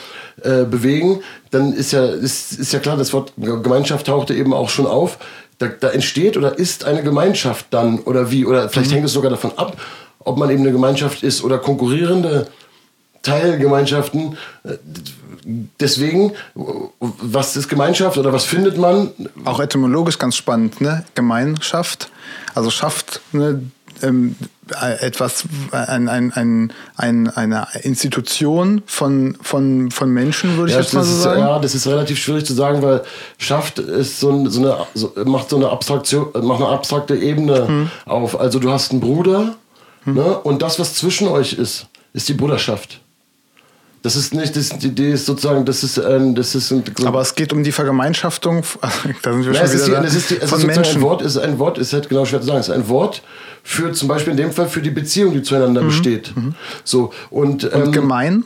[0.43, 1.19] äh, bewegen,
[1.51, 5.17] dann ist ja, ist, ist ja klar, das Wort Gemeinschaft tauchte eben auch schon auf.
[5.59, 8.45] Da, da entsteht oder ist eine Gemeinschaft dann oder wie?
[8.45, 9.77] Oder vielleicht hängt es sogar davon ab,
[10.23, 12.47] ob man eben eine Gemeinschaft ist oder konkurrierende
[13.23, 14.37] Teilgemeinschaften.
[15.79, 19.11] Deswegen, was ist Gemeinschaft oder was findet man?
[19.45, 21.03] Auch etymologisch ganz spannend, ne?
[21.15, 22.11] Gemeinschaft,
[22.53, 23.61] also schafft ne,
[24.03, 24.35] ähm,
[24.81, 30.81] äh, etwas, ein, ein, ein, ein, eine Institution von, von, von Menschen, würde ich Ja,
[30.81, 31.39] jetzt mal so ist, sagen.
[31.39, 33.01] ja, das ist relativ schwierig zu sagen, weil
[33.37, 37.67] schafft ist so, ein, so eine, so, macht so eine Abstraktion, macht eine abstrakte Ebene
[37.67, 37.91] Hm.
[38.05, 38.39] auf.
[38.39, 39.55] Also du hast einen Bruder
[40.05, 42.99] ne, und das, was zwischen euch ist, ist die Bruderschaft.
[44.03, 47.05] Das ist nicht, das, die Idee ist sozusagen, das ist ein, das ist ein, so
[47.05, 48.63] Aber es geht um die Vergemeinschaftung,
[49.21, 50.59] da sind wir Ja, schon ist, wieder die, da, es ist, die, es ist von
[50.61, 51.01] ein Menschen.
[51.01, 53.21] Wort, ist ein Wort, ist halt genau schwer zu sagen, es ist ein Wort
[53.63, 56.33] für zum Beispiel in dem Fall für die Beziehung, die zueinander besteht.
[56.83, 57.81] So und, ähm, Mhm.
[57.85, 58.43] Und gemein?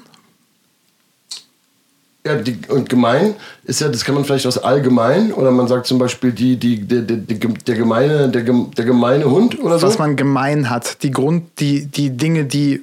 [2.26, 3.36] Ja, die, und gemein
[3.66, 6.82] ist ja, das kann man vielleicht aus allgemein oder man sagt zum Beispiel die, die,
[6.82, 9.88] die, die, die, der gemeine, der, der gemeine Hund oder so.
[9.88, 11.04] was man gemein hat.
[11.04, 12.82] Die Grund, die, die Dinge, die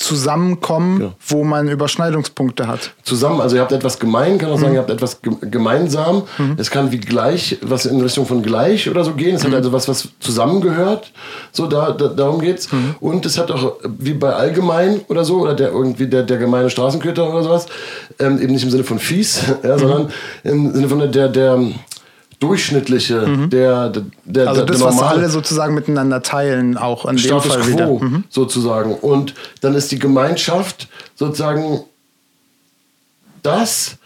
[0.00, 1.12] zusammenkommen, Ja.
[1.28, 2.92] wo man Überschneidungspunkte hat.
[3.02, 4.60] zusammen, also ihr habt etwas gemein, kann auch Mhm.
[4.60, 6.22] sagen, ihr habt etwas ge- gemeinsam.
[6.56, 9.34] Es kann wie gleich, was in Richtung von gleich oder so gehen.
[9.36, 9.48] Es Mhm.
[9.48, 11.12] hat also was, was zusammengehört.
[11.52, 12.72] So, da, da, darum geht's.
[12.72, 12.94] Mhm.
[13.00, 16.70] Und es hat auch, wie bei allgemein oder so, oder der irgendwie der, der gemeine
[16.70, 17.66] Straßenköter oder sowas,
[18.18, 19.78] ähm, eben nicht im Sinne von fies, ja, Mhm.
[19.78, 20.08] sondern
[20.44, 21.58] im Sinne von der, der, der
[22.40, 24.48] durchschnittliche, der, der, der, Mhm.
[24.48, 25.18] Also der das, was normale.
[25.20, 27.86] alle sozusagen miteinander teilen, auch an dem Status Fall quo wieder.
[27.88, 28.24] Mhm.
[28.30, 28.94] sozusagen.
[28.94, 31.80] Und dann ist die Gemeinschaft sozusagen
[33.42, 33.96] das,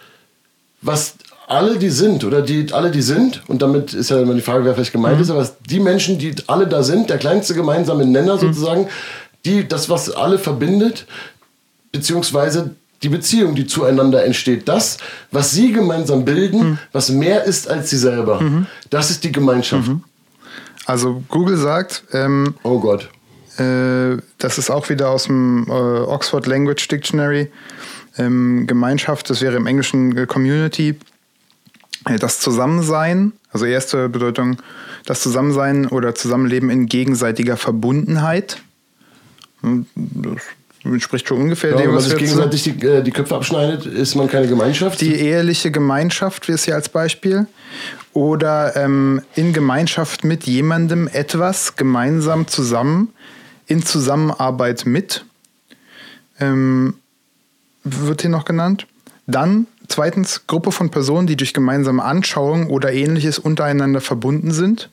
[0.82, 1.14] was
[1.46, 4.64] alle die sind oder die alle die sind und damit ist ja immer die Frage,
[4.64, 5.22] wer vielleicht gemeint Mhm.
[5.22, 8.40] ist, aber die Menschen, die alle da sind, der kleinste gemeinsame Nenner Mhm.
[8.40, 8.88] sozusagen,
[9.44, 11.06] die das was alle verbindet,
[11.92, 14.98] beziehungsweise die Beziehung, die zueinander entsteht, das,
[15.30, 16.78] was sie gemeinsam bilden, Mhm.
[16.92, 18.40] was mehr ist als sie selber,
[18.90, 19.90] das ist die Gemeinschaft.
[20.86, 23.08] Also Google sagt, ähm, Oh Gott.
[23.58, 27.50] äh, das ist auch wieder aus dem äh, Oxford Language Dictionary,
[28.18, 30.94] ähm, Gemeinschaft, das wäre im Englischen Community,
[32.06, 34.56] äh, das Zusammensein, also erste Bedeutung,
[35.06, 38.58] das Zusammensein oder Zusammenleben in gegenseitiger Verbundenheit.
[39.62, 40.42] Hm, Das
[40.84, 44.14] entspricht schon ungefähr Ja, dem, wenn man sich gegenseitig die, äh, die Köpfe abschneidet, ist
[44.14, 45.00] man keine Gemeinschaft.
[45.00, 47.46] Die eheliche Gemeinschaft, wie es hier als Beispiel.
[48.12, 53.12] Oder ähm, in Gemeinschaft mit jemandem etwas gemeinsam zusammen,
[53.66, 55.24] in Zusammenarbeit mit,
[56.38, 56.94] ähm,
[57.82, 58.86] wird hier noch genannt.
[59.26, 64.90] Dann zweitens Gruppe von Personen, die durch gemeinsame Anschauung oder ähnliches untereinander verbunden sind.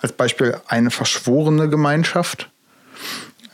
[0.00, 2.50] Als Beispiel eine verschworene Gemeinschaft.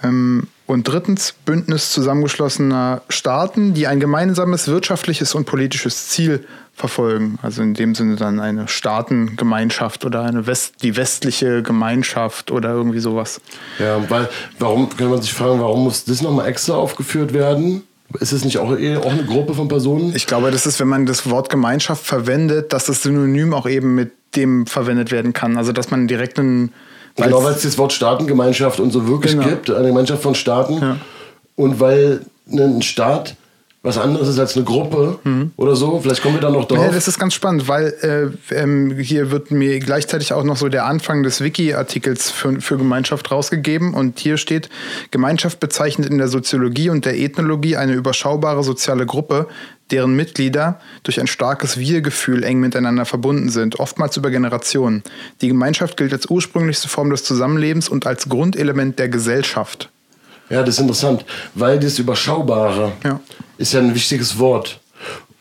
[0.02, 7.38] Ähm, und drittens Bündnis zusammengeschlossener Staaten, die ein gemeinsames wirtschaftliches und politisches Ziel verfolgen.
[7.42, 13.00] Also in dem Sinne dann eine Staatengemeinschaft oder eine West, die westliche Gemeinschaft oder irgendwie
[13.00, 13.40] sowas.
[13.78, 17.82] Ja, weil, warum, kann man sich fragen, warum muss das nochmal extra aufgeführt werden?
[18.20, 20.14] Ist es nicht auch, eher auch eine Gruppe von Personen?
[20.14, 23.94] Ich glaube, das ist, wenn man das Wort Gemeinschaft verwendet, dass das Synonym auch eben
[23.94, 25.56] mit dem verwendet werden kann.
[25.56, 26.72] Also dass man direkt einen
[27.16, 29.46] genau, weil es das Wort Staatengemeinschaft und so wirklich Genau.
[29.46, 30.81] gibt, eine Gemeinschaft von Staaten.
[30.81, 30.96] Ja.
[31.57, 32.20] Und weil
[32.51, 33.37] ein Staat
[33.85, 35.18] was anderes ist als eine Gruppe
[35.57, 36.79] oder so, vielleicht kommen wir da noch drauf.
[36.79, 36.85] Mhm.
[36.85, 40.68] Ja, das ist ganz spannend, weil äh, ähm, hier wird mir gleichzeitig auch noch so
[40.68, 44.68] der Anfang des Wiki-Artikels für, für Gemeinschaft rausgegeben und hier steht,
[45.11, 49.48] Gemeinschaft bezeichnet in der Soziologie und der Ethnologie eine überschaubare soziale Gruppe,
[49.92, 55.02] deren Mitglieder durch ein starkes Wir-Gefühl eng miteinander verbunden sind, oftmals über Generationen.
[55.40, 59.90] Die Gemeinschaft gilt als ursprünglichste Form des Zusammenlebens und als Grundelement der Gesellschaft.
[60.48, 61.24] Ja, das ist interessant,
[61.55, 63.20] weil das Überschaubare Ja.
[63.59, 64.81] ist ja ein wichtiges Wort.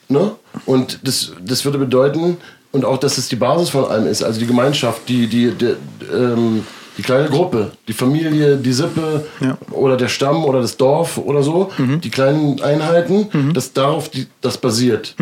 [0.08, 0.32] Ne?
[0.66, 2.38] Und das, das würde bedeuten,
[2.72, 5.76] und auch, dass es die Basis von allem ist, also die Gemeinschaft, die, die, die,
[6.14, 6.66] ähm,
[7.02, 9.58] die kleine Gruppe, die Familie, die Sippe Ja.
[9.72, 11.72] oder der Stamm oder das Dorf oder so,
[12.04, 15.16] die kleinen Einheiten, dass darauf die, das basiert.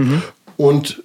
[0.57, 1.01] Und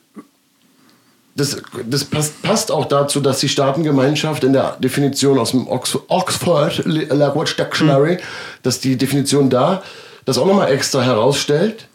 [1.36, 5.96] das, das passt, passt auch dazu, dass die Staatengemeinschaft in der Definition aus dem Ox
[6.08, 8.18] Oxford Language Dictionary,
[8.64, 9.82] dass die Definition da
[10.24, 11.86] das auch nochmal extra herausstellt,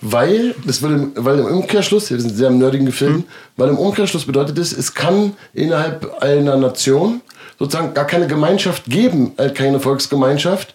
[0.00, 3.24] weil, das würde, weil im Umkehrschluss, wir sind sehr im nerdigen Gefilm,
[3.56, 7.20] weil im Umkehrschluss bedeutet es, es kann innerhalb einer Nation
[7.62, 10.74] sozusagen gar keine Gemeinschaft geben, äh, keine Volksgemeinschaft,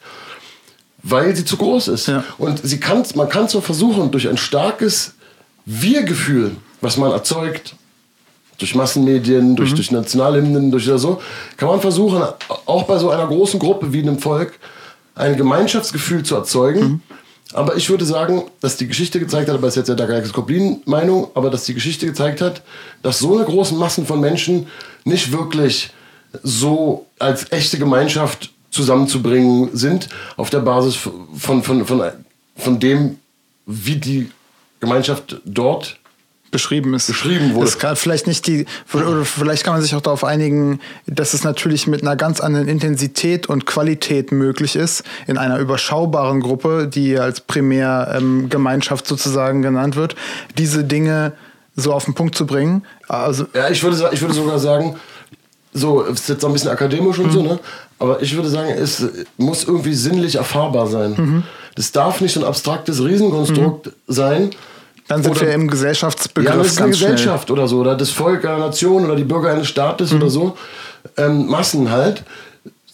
[1.04, 2.08] weil sie zu groß ist.
[2.08, 2.24] Ja.
[2.38, 5.16] Und sie kann, man kann zwar versuchen, durch ein starkes
[5.66, 7.76] Wir-Gefühl, was man erzeugt,
[8.58, 11.22] durch Massenmedien, durch, durch Nationalhymnen, durch oder so,
[11.58, 12.24] kann man versuchen,
[12.66, 14.58] auch bei so einer großen Gruppe wie einem Volk,
[15.14, 17.04] ein Gemeinschaftsgefühl zu erzeugen.
[17.54, 20.08] Aber ich würde sagen, dass die Geschichte gezeigt hat, aber das ist jetzt ja der
[20.08, 22.62] Galaxis Koplin-Meinung, aber dass die Geschichte gezeigt hat,
[23.04, 24.68] dass so eine großen Massen von Menschen
[25.04, 25.92] nicht wirklich
[26.44, 32.12] so als echte Gemeinschaft zusammenzubringen sind, auf der Basis von, von, von,
[32.56, 33.18] von dem,
[33.66, 34.32] wie die
[34.80, 36.00] Gemeinschaft dort
[36.52, 37.08] beschrieben ist.
[37.08, 37.66] Beschrieben wurde.
[37.66, 41.44] Das kann vielleicht nicht die, oder vielleicht kann man sich auch darauf einigen, dass es
[41.44, 47.18] natürlich mit einer ganz anderen Intensität und Qualität möglich ist, in einer überschaubaren Gruppe, die
[47.20, 50.16] als Primärgemeinschaft ähm, sozusagen genannt wird,
[50.58, 51.34] diese Dinge
[51.76, 52.84] so auf den Punkt zu bringen.
[53.08, 54.96] Also ja, ich würde, ich würde sogar sagen,
[55.78, 57.32] so, es ist jetzt auch ein bisschen akademisch und mhm.
[57.32, 57.60] so, ne?
[58.00, 59.04] Aber ich würde sagen, es
[59.38, 61.16] muss irgendwie sinnlich erfahrbar sein.
[61.18, 61.44] Mhm.
[61.76, 63.92] Das darf nicht so ein abstraktes Riesenkonstrukt mhm.
[64.08, 64.52] sein,
[65.08, 66.54] dann sind oder, wir im Gesellschaftsbegriff.
[66.54, 67.60] Ja, das ist eine Gesellschaft schnell.
[67.60, 70.18] oder so, oder das Volk einer Nation oder die Bürger eines Staates mhm.
[70.18, 70.58] oder so.
[71.16, 72.24] Ähm, Massen halt.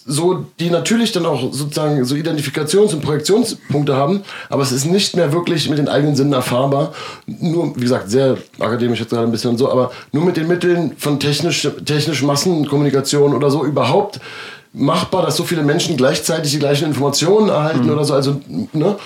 [0.06, 5.16] So, die natürlich dann auch sozusagen so Identifikations- und Projektionspunkte haben, aber es ist nicht
[5.16, 6.94] mehr wirklich mit den eigenen Sinnen erfahrbar.
[7.26, 10.48] Nur, wie gesagt, sehr akademisch jetzt gerade ein bisschen und so, aber nur mit den
[10.48, 14.20] Mitteln von technisch, technisch Massenkommunikation oder so überhaupt
[14.74, 17.92] machbar, dass so viele Menschen gleichzeitig die gleichen Informationen erhalten mhm.
[17.92, 18.14] oder so.
[18.14, 18.42] Also,
[18.74, 18.98] ne?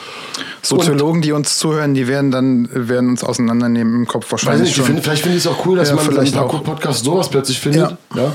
[0.62, 4.76] Soziologen, die uns zuhören, die werden dann werden uns auseinandernehmen im Kopf wahrscheinlich.
[4.76, 7.30] Nicht, find, vielleicht finde ich es auch cool, dass ja, man vielleicht im Podcast sowas
[7.30, 7.92] plötzlich findet.
[8.16, 8.22] Ja.
[8.22, 8.32] ja.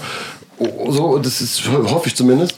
[0.88, 2.56] So, das ist, hoffe ich zumindest.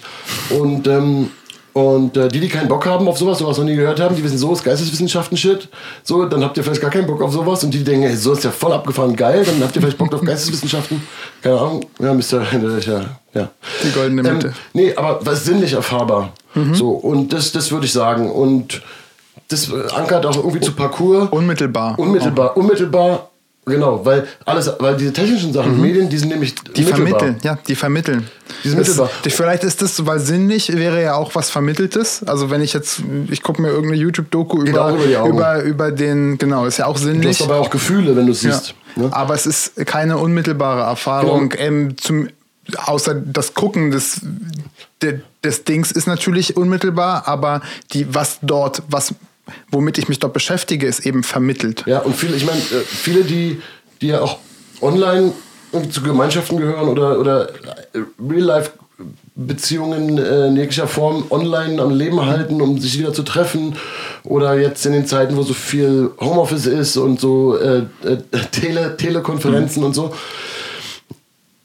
[0.51, 1.31] Und ähm,
[1.75, 4.23] und äh, die, die keinen Bock haben auf sowas, sowas noch nie gehört haben, die
[4.23, 5.69] wissen, so ist Geisteswissenschaften-Shit.
[6.05, 7.65] So, dann habt ihr vielleicht gar keinen Bock auf sowas.
[7.65, 9.99] Und die, die denken, ey, so ist ja voll abgefahren geil, dann habt ihr vielleicht
[9.99, 11.03] Bock auf Geisteswissenschaften.
[11.43, 11.87] Keine Ahnung.
[11.99, 12.45] Ja, Mr.
[12.87, 13.01] Ja,
[13.35, 13.51] ja.
[13.83, 14.47] Die goldene Mitte.
[14.49, 16.33] Ähm, nee, aber was sinnlich erfahrbar.
[16.55, 16.77] Mhm.
[16.77, 18.31] So, und das, das würde ich sagen.
[18.31, 18.81] Und
[19.49, 21.29] das ankert auch irgendwie zu Parcours.
[21.33, 21.99] Unmittelbar.
[21.99, 23.31] Unmittelbar, unmittelbar
[23.67, 25.81] Genau, weil alles, weil diese technischen Sachen, mhm.
[25.81, 28.29] Medien, die sind nämlich die vermitteln, ja, die vermitteln.
[28.63, 29.09] Die sind mittelbar.
[29.27, 32.23] Vielleicht ist das, weil sinnlich wäre ja auch was Vermitteltes.
[32.27, 36.67] Also wenn ich jetzt, ich gucke mir irgendeine YouTube-Doku über, über, über, über, den, genau,
[36.67, 37.39] ist ja auch sinnlich.
[37.39, 38.75] Du hast aber auch Gefühle, wenn du es siehst.
[38.97, 39.03] Ja.
[39.05, 39.09] Ne?
[39.13, 41.49] Aber es ist keine unmittelbare Erfahrung.
[41.49, 41.63] Genau.
[41.63, 42.29] Ähm, zum,
[42.77, 44.21] außer das Gucken des,
[45.43, 49.15] des Dings ist natürlich unmittelbar, aber die, was dort, was
[49.71, 51.85] womit ich mich dort beschäftige, ist eben vermittelt.
[51.87, 53.61] Ja, und viele, ich meine, äh, viele, die,
[54.01, 54.39] die ja auch
[54.81, 55.33] online
[55.91, 58.73] zu Gemeinschaften gehören oder, oder äh, Real-Life
[59.37, 63.75] Beziehungen äh, in jeglicher Form online am Leben halten, um sich wieder zu treffen.
[64.23, 67.83] Oder jetzt in den Zeiten, wo so viel Homeoffice ist und so äh,
[68.53, 69.87] Tele Telekonferenzen mhm.
[69.89, 70.15] und so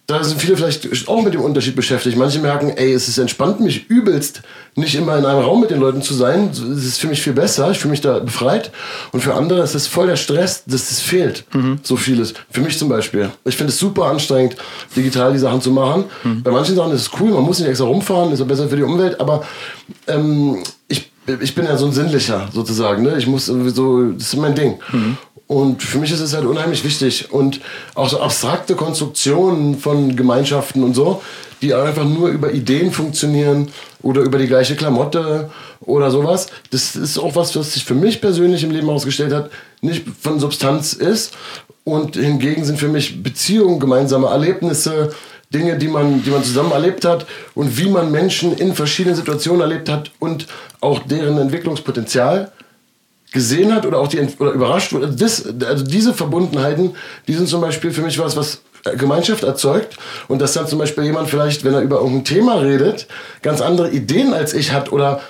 [0.10, 2.17] da sind viele vielleicht auch mit dem Unterschied beschäftigt.
[2.17, 4.41] Manche merken, ey, es ist entspannt mich übelst,
[4.74, 6.50] nicht immer in einem Raum mit den Leuten zu sein.
[6.50, 8.72] Es ist für mich viel besser, ich fühle mich da befreit.
[9.12, 11.45] Und für andere ist es voll der Stress, dass es fehlt.
[11.54, 11.80] Mhm.
[11.84, 12.34] So vieles.
[12.50, 13.30] Für mich zum Beispiel.
[13.45, 14.56] Ich finde es super anstrengend,
[14.95, 16.06] digital die Sachen zu machen.
[16.24, 16.41] Mhm.
[16.41, 18.78] Bei manchen Sachen ist es cool, man muss nicht extra rumfahren, ist auch besser für
[18.78, 19.43] die Umwelt, aber
[20.08, 23.04] ähm, ich, ich bin ja so ein Sinnlicher sozusagen.
[23.04, 23.15] Ne?
[23.19, 24.80] Ich muss sowieso, das ist mein Ding.
[24.91, 25.17] Mhm.
[25.49, 27.31] Und für mich ist es halt unheimlich wichtig.
[27.31, 27.59] Und
[27.95, 31.23] auch so abstrakte Konstruktionen von Gemeinschaften und so,
[31.63, 33.71] die einfach nur über Ideen funktionieren
[34.03, 35.49] oder über die gleiche Klamotte
[35.81, 36.49] oder sowas.
[36.69, 39.49] Das ist auch was, was sich für mich persönlich im Leben ausgestellt hat,
[39.81, 41.33] nicht von Substanz ist.
[41.83, 45.15] Und hingegen sind für mich Beziehungen, gemeinsame Erlebnisse,
[45.51, 49.62] Dinge, die man, die man zusammen erlebt hat und wie man Menschen in verschiedenen Situationen
[49.62, 50.45] erlebt hat und
[50.79, 52.51] auch deren Entwicklungspotenzial
[53.31, 55.09] gesehen hat oder auch die oder überrascht wurde.
[55.09, 56.95] Das, also diese Verbundenheiten,
[57.27, 58.61] die sind zum Beispiel für mich was, was
[58.97, 63.07] Gemeinschaft erzeugt und dass dann zum Beispiel jemand vielleicht, wenn er über irgendein Thema redet,
[63.41, 65.21] ganz andere Ideen als ich hat oder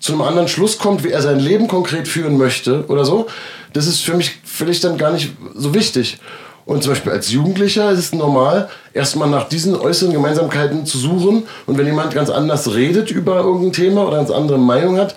[0.00, 3.28] zu einem anderen Schluss kommt, wie er sein Leben konkret führen möchte oder so,
[3.72, 6.18] das ist für mich völlig dann gar nicht so wichtig.
[6.66, 11.44] Und zum Beispiel als Jugendlicher ist es normal, erstmal nach diesen äußeren Gemeinsamkeiten zu suchen.
[11.66, 15.14] Und wenn jemand ganz anders redet über irgendein Thema oder ganz andere Meinung hat,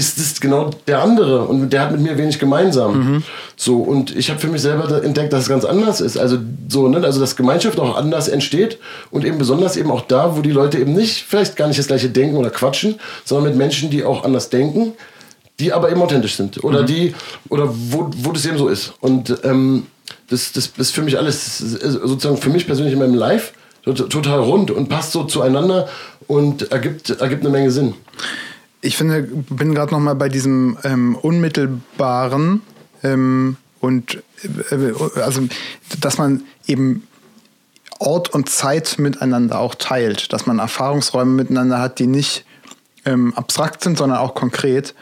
[0.00, 2.98] ist es genau der andere und der hat mit mir wenig gemeinsam.
[2.98, 3.22] Mhm.
[3.54, 6.16] So und ich habe für mich selber entdeckt, dass es ganz anders ist.
[6.16, 8.78] Also so, ne, also dass Gemeinschaft auch anders entsteht
[9.10, 11.86] und eben besonders eben auch da, wo die Leute eben nicht vielleicht gar nicht das
[11.86, 14.94] gleiche denken oder quatschen, sondern mit Menschen, die auch anders denken,
[15.58, 16.86] die aber eben authentisch sind oder mhm.
[16.86, 17.14] die
[17.50, 18.94] oder wo, wo das eben so ist.
[19.00, 19.86] Und ähm,
[20.30, 23.52] das, das ist für mich alles sozusagen für mich persönlich in meinem Life
[23.84, 25.88] total rund und passt so zueinander
[26.26, 27.94] und ergibt, ergibt eine Menge Sinn
[28.80, 32.62] ich finde, bin gerade noch mal bei diesem ähm, unmittelbaren
[33.02, 35.42] ähm, und äh, also,
[36.00, 37.06] dass man eben
[37.98, 42.46] Ort und Zeit miteinander auch teilt, dass man Erfahrungsräume miteinander hat, die nicht
[43.04, 44.94] ähm, abstrakt sind, sondern auch konkret,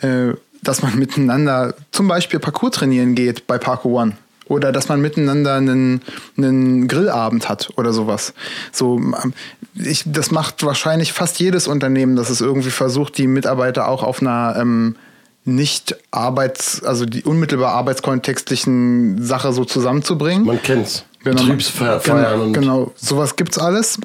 [0.00, 4.16] äh, dass man miteinander zum Beispiel Parcours trainieren geht bei Parkour One.
[4.52, 6.02] Oder dass man miteinander einen,
[6.36, 8.34] einen Grillabend hat oder sowas.
[8.70, 9.32] So, ähm,
[9.74, 14.20] ich, das macht wahrscheinlich fast jedes Unternehmen, dass es irgendwie versucht, die Mitarbeiter auch auf
[14.20, 14.96] einer ähm,
[15.44, 20.44] nicht arbeits-, also die unmittelbar arbeitskontextlichen Sache so zusammenzubringen.
[20.44, 21.04] Man kennt's.
[21.24, 21.40] Genau.
[21.40, 23.98] Betriebsfeiern Genau, und genau, sowas gibt's alles.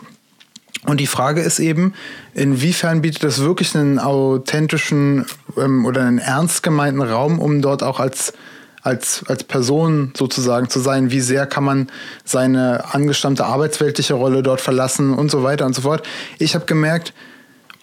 [0.85, 1.93] Und die Frage ist eben,
[2.33, 5.25] inwiefern bietet das wirklich einen authentischen
[5.57, 8.33] ähm, oder einen ernst gemeinten Raum, um dort auch als,
[8.81, 11.11] als, als Person sozusagen zu sein?
[11.11, 11.89] Wie sehr kann man
[12.23, 16.05] seine angestammte arbeitsweltliche Rolle dort verlassen und so weiter und so fort?
[16.39, 17.13] Ich habe gemerkt,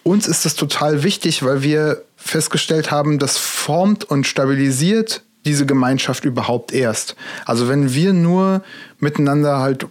[0.03, 6.25] uns ist das total wichtig, weil wir festgestellt haben, das formt und stabilisiert diese Gemeinschaft
[6.25, 7.15] überhaupt erst.
[7.45, 8.63] Also wenn wir nur
[8.99, 9.87] miteinander halt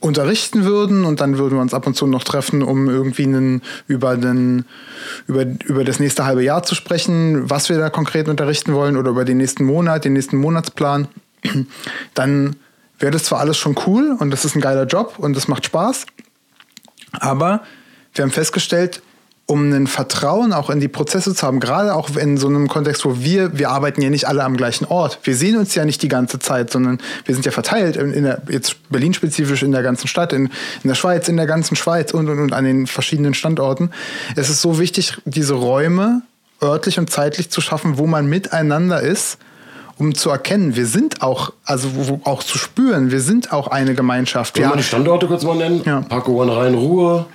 [0.00, 3.62] unterrichten würden und dann würden wir uns ab und zu noch treffen, um irgendwie einen,
[3.86, 4.64] über, den,
[5.26, 9.10] über, über das nächste halbe Jahr zu sprechen, was wir da konkret unterrichten wollen oder
[9.10, 11.08] über den nächsten Monat, den nächsten Monatsplan,
[12.14, 12.56] dann
[12.98, 15.66] wäre das zwar alles schon cool und das ist ein geiler Job und das macht
[15.66, 16.06] Spaß,
[17.12, 17.62] aber
[18.14, 19.02] wir haben festgestellt,
[19.50, 23.04] um ein Vertrauen auch in die Prozesse zu haben, gerade auch in so einem Kontext,
[23.04, 25.18] wo wir, wir arbeiten ja nicht alle am gleichen Ort.
[25.24, 28.22] Wir sehen uns ja nicht die ganze Zeit, sondern wir sind ja verteilt in, in
[28.22, 32.14] der, jetzt Berlin-spezifisch in der ganzen Stadt, in, in der Schweiz, in der ganzen Schweiz
[32.14, 33.90] und, und, und an den verschiedenen Standorten.
[34.36, 36.22] Es ist so wichtig, diese Räume
[36.62, 39.38] örtlich und zeitlich zu schaffen, wo man miteinander ist,
[39.98, 44.56] um zu erkennen, wir sind auch, also auch zu spüren, wir sind auch eine Gemeinschaft.
[44.56, 44.72] Wollen Ja.
[44.74, 45.82] wir die Standorte kurz mal nennen?
[45.84, 46.02] Ja.
[46.02, 47.26] Parkour One Rhein-Ruhr,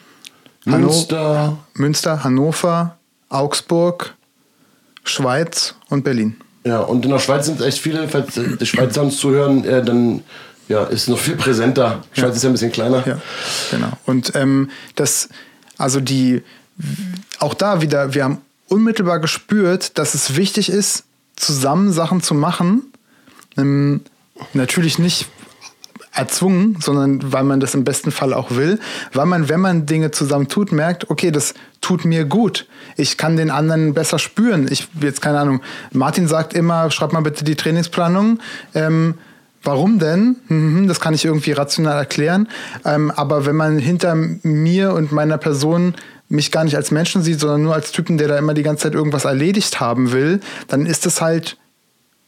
[0.66, 1.58] Hanno- Münster.
[1.74, 2.98] Münster, Hannover,
[3.30, 4.16] Augsburg,
[5.04, 6.36] Schweiz und Berlin.
[6.64, 10.24] Ja, und in der Schweiz sind echt viele, falls die Schweizer uns zuhören, äh, dann
[10.68, 12.04] ja, ist noch viel präsenter.
[12.14, 13.08] Schweiz ist ja ein bisschen kleiner.
[13.08, 13.22] Ja,
[13.70, 13.92] genau.
[14.08, 15.30] Und ähm, das,
[15.78, 16.42] also die,
[17.40, 21.04] auch da wieder, wir haben unmittelbar gespürt, dass es wichtig ist,
[21.36, 22.82] zusammen Sachen zu machen.
[23.58, 24.02] Ähm,
[24.54, 25.28] natürlich nicht
[26.16, 28.80] erzwungen, sondern weil man das im besten Fall auch will,
[29.14, 32.68] weil man, wenn man Dinge zusammen tut, merkt, okay, das tut mir gut.
[32.96, 34.68] Ich kann den anderen besser spüren.
[34.70, 35.62] Ich jetzt keine Ahnung.
[35.92, 38.40] Martin sagt immer, schreib mal bitte die Trainingsplanung.
[38.74, 39.16] Ähm,
[39.66, 40.36] Warum denn?
[40.48, 42.48] Mhm, Das kann ich irgendwie rational erklären.
[42.86, 45.96] Ähm, aber wenn man hinter mir und meiner Person
[46.30, 48.84] mich gar nicht als Menschen sieht, sondern nur als Typen, der da immer die ganze
[48.84, 51.58] Zeit irgendwas erledigt haben will, dann ist es halt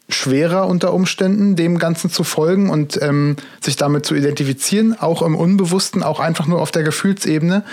[0.10, 5.36] schwerer unter Umständen, dem Ganzen zu folgen und ähm, sich damit zu identifizieren, auch im
[5.36, 7.64] Unbewussten, auch einfach nur auf der Gefühlsebene,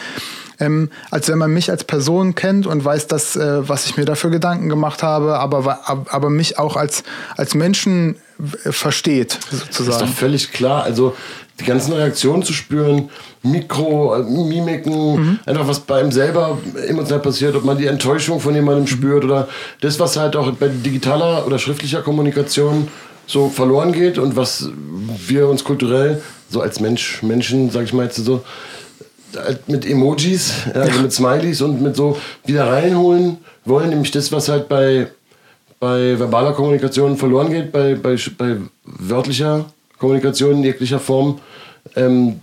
[0.58, 4.04] ähm, als wenn man mich als Person kennt und weiß, dass, äh, was ich mir
[4.04, 7.04] dafür Gedanken gemacht habe, aber, aber mich auch als,
[7.36, 8.16] als Menschen
[8.64, 10.06] äh, versteht, Das ist sozusagen.
[10.06, 10.82] doch völlig klar.
[10.82, 11.14] Also
[11.60, 13.10] die ganzen Reaktionen zu spüren,
[13.44, 15.38] Mikro, äh, Mimiken, Mhm.
[15.46, 18.56] einfach was bei einem selber emotional passiert, ob man die Enttäuschung von Mhm.
[18.58, 19.48] jemandem spürt oder
[19.80, 22.88] das, was halt auch bei digitaler oder schriftlicher Kommunikation
[23.26, 24.68] so verloren geht und was
[25.28, 28.42] wir uns kulturell so als Mensch, Menschen, sag ich mal jetzt so,
[29.36, 34.30] halt mit Emojis, ja, also mit Smileys und mit so wieder reinholen wollen, nämlich das,
[34.30, 35.08] was halt bei,
[35.80, 39.64] bei verbaler Kommunikation verloren geht, bei, bei, bei wörtlicher
[39.98, 41.38] Kommunikation in jeglicher Form,
[41.96, 42.40] ähm,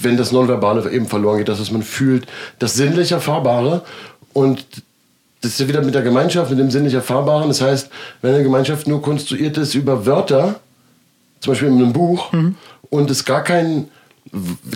[0.00, 2.26] wenn das Nonverbale eben verloren geht, das, was man fühlt,
[2.58, 3.82] das sinnlich Erfahrbare
[4.32, 4.64] und
[5.42, 7.48] das ist ja wieder mit der Gemeinschaft, mit dem sinnlich Erfahrbaren.
[7.48, 7.90] Das heißt,
[8.22, 10.60] wenn eine Gemeinschaft nur konstruiert ist über Wörter,
[11.40, 12.32] zum Beispiel in einem Buch,
[12.90, 13.88] und es gar kein,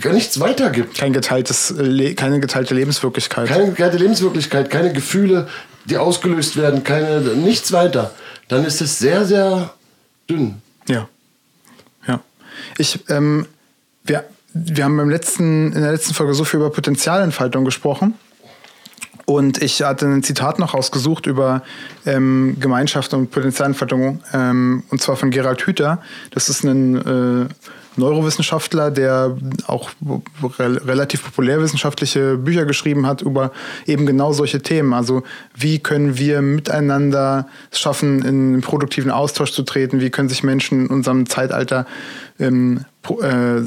[0.00, 3.46] gar nichts weiter gibt, Kein geteiltes, Le keine geteilte Lebenswirklichkeit.
[3.46, 5.46] keine, keine Lebenswirklichkeit, keine Gefühle,
[5.85, 8.12] die ausgelöst werden, keine, nichts weiter,
[8.48, 9.72] dann ist es sehr, sehr
[10.29, 10.61] dünn.
[10.88, 11.09] Ja.
[12.09, 12.20] Ja.
[12.76, 13.46] Ich, ähm,
[14.05, 14.24] wir,
[14.64, 18.14] wir haben beim letzten, in der letzten Folge so viel über Potenzialentfaltung gesprochen.
[19.27, 21.62] Und ich hatte ein Zitat noch rausgesucht über
[22.07, 26.01] ähm, Gemeinschaft und Potenzialentfaltung, ähm, und zwar von Gerald Hüther.
[26.31, 27.48] Das ist ein äh,
[27.97, 29.37] Neurowissenschaftler, der
[29.67, 29.90] auch
[30.59, 33.53] re relativ populärwissenschaftliche Bücher geschrieben hat über
[33.87, 34.92] eben genau solche Themen.
[34.92, 35.23] Also
[35.55, 40.01] wie können wir miteinander es schaffen, in einen produktiven Austausch zu treten?
[40.01, 41.87] Wie können sich Menschen in unserem Zeitalter
[42.38, 43.63] ähm, äh,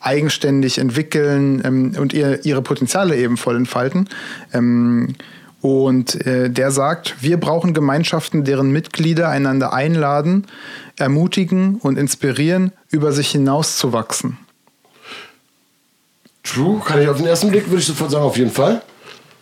[0.00, 4.08] eigenständig entwickeln ähm, und ihr, ihre Potenziale eben voll entfalten?
[4.52, 5.14] Ähm,
[5.62, 10.46] und äh, der sagt, wir brauchen Gemeinschaften, deren Mitglieder einander einladen,
[10.96, 14.38] ermutigen und inspirieren, über sich hinauszuwachsen.
[16.42, 18.82] True, kann ich auf den ersten Blick, würde ich sofort sagen, auf jeden Fall.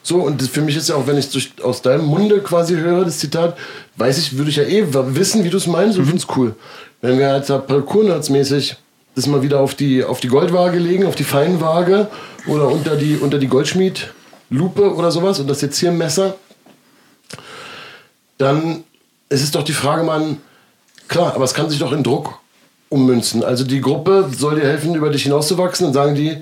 [0.03, 3.05] So, und für mich ist ja auch, wenn ich durch- aus deinem Munde quasi höre,
[3.05, 3.57] das Zitat,
[3.97, 6.55] weiß ich, würde ich ja eh wissen, wie du es meinst und finde es cool.
[7.03, 8.77] Wenn wir als Parkour-Nerds-mäßig
[9.15, 12.09] das mal wieder auf die, auf die Goldwaage legen, auf die Feinwaage
[12.47, 14.13] oder unter die, unter die Goldschmied
[14.51, 16.37] Lupe oder sowas und das Seziermesser,
[18.39, 18.85] dann
[19.29, 20.39] ist es doch die Frage, man,
[21.11, 22.39] klar, aber es kann sich doch in Druck
[22.89, 23.45] ummünzen.
[23.45, 26.39] Also die Gruppe soll dir helfen, über dich hinauszuwachsen und sagen die,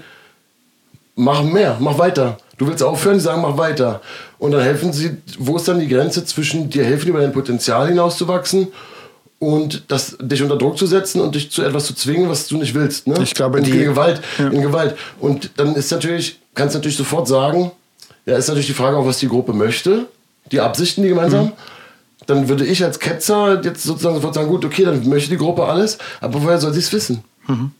[1.16, 2.38] mach mehr, mach weiter.
[2.56, 4.00] Du willst aufhören, die sagen, mach weiter.
[4.38, 7.88] Und dann helfen sie, wo ist dann die Grenze zwischen dir helfen, über dein Potenzial
[7.88, 8.68] hinauszuwachsen
[9.38, 12.56] und das, dich unter Druck zu setzen und dich zu etwas zu zwingen, was du
[12.56, 13.06] nicht willst.
[13.06, 13.16] Ne?
[13.22, 14.48] Ich glaube, und die- in Gewalt, Ja.
[14.48, 14.96] in Gewalt.
[15.20, 17.70] Und dann ist natürlich, kannst du natürlich sofort sagen,
[18.26, 20.06] ja, ist natürlich die Frage auch, was die Gruppe möchte,
[20.50, 21.46] die Absichten, die gemeinsam.
[21.46, 21.52] Mhm.
[22.28, 25.64] Dann würde ich als Ketzer jetzt sozusagen sofort sagen, gut, okay, dann möchte die Gruppe
[25.64, 27.24] alles, aber woher soll sie es wissen?
[27.46, 27.72] Mhm.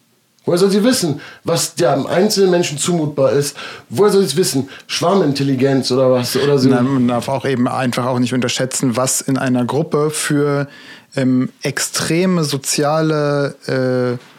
[0.47, 3.55] Woher soll sie wissen, was dem einzelnen Menschen zumutbar ist?
[3.91, 4.71] Woher soll sie es wissen?
[4.87, 6.35] Schwarmintelligenz oder was?
[6.35, 6.71] Oder so.
[6.71, 10.67] Man darf auch eben einfach auch nicht unterschätzen, was in einer Gruppe für
[11.15, 14.38] ähm, extreme soziale äh,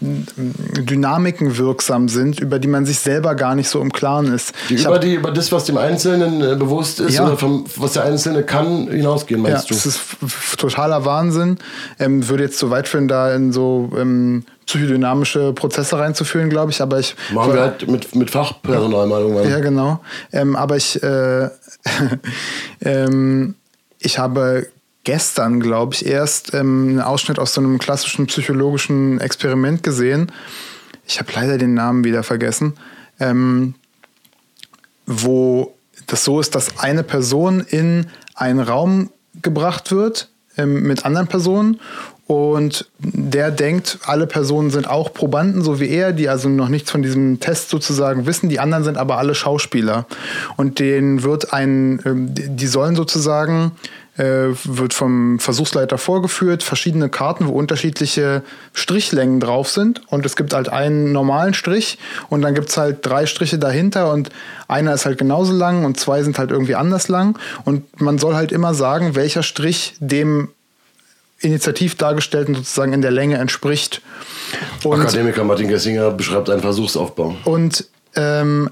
[0.00, 4.52] Dynamiken wirksam sind, über die man sich selber gar nicht so im Klaren ist.
[4.68, 7.24] Die über, hab- die, über das, was dem Einzelnen äh, bewusst ist Ja.
[7.26, 9.88] oder vom, was der Einzelne kann, hinausgehen, ja, meinst das du?
[9.88, 11.58] ist f- f- totaler Wahnsinn.
[11.98, 16.80] Ähm, würde jetzt zu weit führen, da in so ähm, psychodynamische Prozesse reinzuführen, glaube ich.
[16.82, 19.48] Aber ich Machen wir halt mit, mit Fachpersonal mal irgendwann.
[19.48, 20.00] Ja, genau.
[20.32, 21.48] Ähm, aber ich, äh,
[22.82, 23.54] ähm,
[23.98, 24.66] ich habe
[25.04, 30.32] gestern, glaube ich, erst ähm, einen Ausschnitt aus so einem klassischen psychologischen Experiment gesehen.
[31.06, 32.74] Ich habe leider den Namen wieder vergessen.
[33.20, 33.74] Ähm,
[35.06, 35.74] wo
[36.06, 39.10] das so ist, dass eine Person in einen Raum
[39.42, 41.80] gebracht wird ähm, mit anderen Personen
[42.26, 46.90] und der denkt, alle Personen sind auch Probanden, so wie er, die also noch nichts
[46.90, 48.48] von diesem Test sozusagen wissen.
[48.48, 50.06] Die anderen sind aber alle Schauspieler.
[50.56, 53.72] Und denen wird ein, ähm, die sollen sozusagen,
[54.16, 58.42] wird vom Versuchsleiter vorgeführt, verschiedene Karten, wo unterschiedliche
[58.72, 60.02] Strichlängen drauf sind.
[60.08, 61.98] Und es gibt halt einen normalen Strich
[62.28, 64.30] und dann gibt es halt drei Striche dahinter und
[64.68, 67.38] einer ist halt genauso lang und zwei sind halt irgendwie anders lang.
[67.64, 70.48] Und man soll halt immer sagen, welcher Strich dem
[71.40, 74.00] initiativ dargestellten sozusagen in der Länge entspricht.
[74.84, 77.36] Und, Akademiker Martin Gessinger beschreibt einen Versuchsaufbau.
[77.44, 77.84] und
[78.16, 78.70] ähm,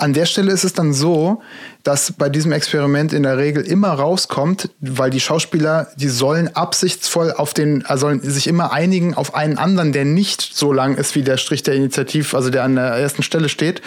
[0.00, 1.42] an der Stelle ist es dann so,
[1.82, 7.32] dass bei diesem Experiment in der Regel immer rauskommt, weil die Schauspieler, die sollen absichtsvoll
[7.32, 11.16] auf den, also sollen sich immer einigen auf einen anderen, der nicht so lang ist
[11.16, 13.82] wie der Strich der Initiativ, also der an der ersten Stelle steht.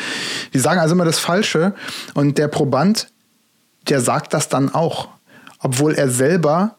[0.53, 1.73] Die sagen also immer das Falsche
[2.13, 3.07] und der Proband,
[3.87, 5.07] der sagt das dann auch,
[5.59, 6.75] obwohl er selber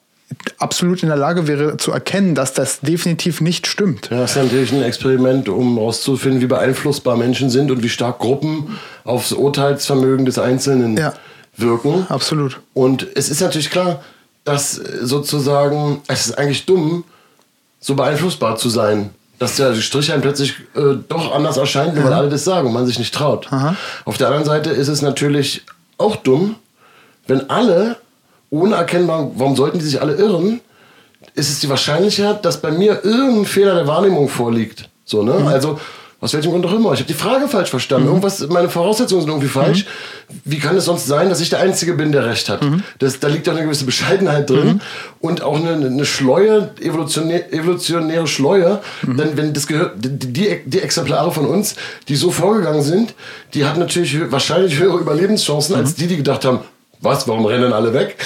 [0.58, 4.08] absolut in der Lage wäre zu erkennen, dass das definitiv nicht stimmt.
[4.10, 8.18] Ja, das ist natürlich ein Experiment, um herauszufinden, wie beeinflussbar Menschen sind und wie stark
[8.18, 11.12] Gruppen aufs Urteilsvermögen des Einzelnen Ja.
[11.56, 12.06] wirken.
[12.08, 12.60] Absolut.
[12.74, 14.02] Und es ist natürlich klar,
[14.44, 17.04] dass äh, sozusagen, es ist eigentlich dumm,
[17.80, 19.10] so beeinflussbar zu sein.
[19.38, 22.72] Dass der Strich einem plötzlich äh, doch anders erscheint, nur weil alle das sagen und
[22.74, 23.48] man sich nicht traut.
[24.04, 25.62] Auf der anderen Seite ist es natürlich
[25.98, 26.54] auch dumm,
[27.26, 27.96] wenn alle
[28.52, 30.60] ohne erkennbar, warum sollten die sich alle irren,
[31.34, 34.90] ist es die Wahrscheinlichkeit, dass bei mir irgendein Fehler der Wahrnehmung vorliegt.
[35.04, 35.32] So, ne?
[35.46, 35.80] Also,
[36.20, 36.92] aus welchem Grund auch immer.
[36.92, 38.06] Ich habe die Frage falsch verstanden.
[38.06, 39.86] Irgendwas, meine Voraussetzungen sind irgendwie falsch.
[40.44, 42.60] Wie kann es sonst sein, dass ich der Einzige bin, der Recht hat?
[43.00, 44.80] Das, da liegt doch eine gewisse Bescheidenheit drin
[45.20, 48.80] und auch eine, eine Schleue, evolutionär, evolutionäre Schleue.
[49.02, 51.74] Denn wenn das gehört, die, die, die Exemplare von uns,
[52.06, 53.14] die so vorgegangen sind,
[53.54, 56.60] die hatten natürlich wahrscheinlich höhere Überlebenschancen als die, die gedacht haben,
[57.02, 58.16] was, warum rennen alle weg?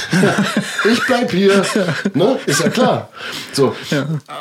[0.90, 1.64] ich bleib hier.
[2.14, 2.38] Ne?
[2.46, 3.08] Ist ja klar.
[3.52, 3.74] So.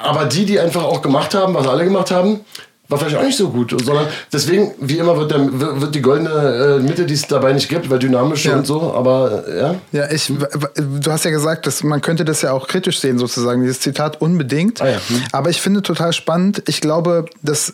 [0.03, 2.41] Aber die, die einfach auch gemacht haben, was alle gemacht haben,
[2.87, 3.75] war vielleicht auch nicht so gut.
[3.83, 7.67] Sondern deswegen, wie immer, wird, der, wird die goldene äh, Mitte, die es dabei nicht
[7.69, 8.55] gibt, weil dynamisch Ja.
[8.55, 9.75] und so, aber äh, ja.
[9.91, 10.31] Ja, ich,
[10.75, 14.21] du hast ja gesagt, dass man könnte das ja auch kritisch sehen, sozusagen, dieses Zitat
[14.21, 14.81] unbedingt.
[14.81, 15.23] Ah ja, hm.
[15.31, 16.63] Aber ich finde total spannend.
[16.67, 17.73] Ich glaube, dass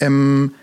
[0.00, 0.54] ähm,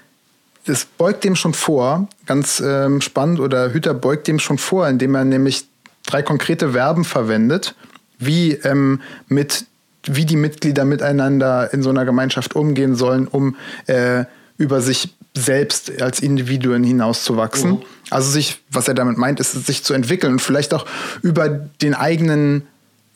[0.69, 5.15] das beugt dem schon vor, ganz ähm, spannend, oder Hüter beugt dem schon vor, indem
[5.15, 5.65] er nämlich
[6.05, 7.75] drei konkrete Verben verwendet,
[8.19, 9.65] wie ähm, mit
[10.05, 13.57] wie die Mitglieder miteinander in so einer Gemeinschaft umgehen sollen, um
[13.87, 14.23] äh,
[14.57, 17.79] über sich selbst als Individuen hinauszuwachsen.
[18.09, 20.85] Also sich, was er damit meint, ist sich zu entwickeln und vielleicht auch
[21.21, 22.65] über den eigenen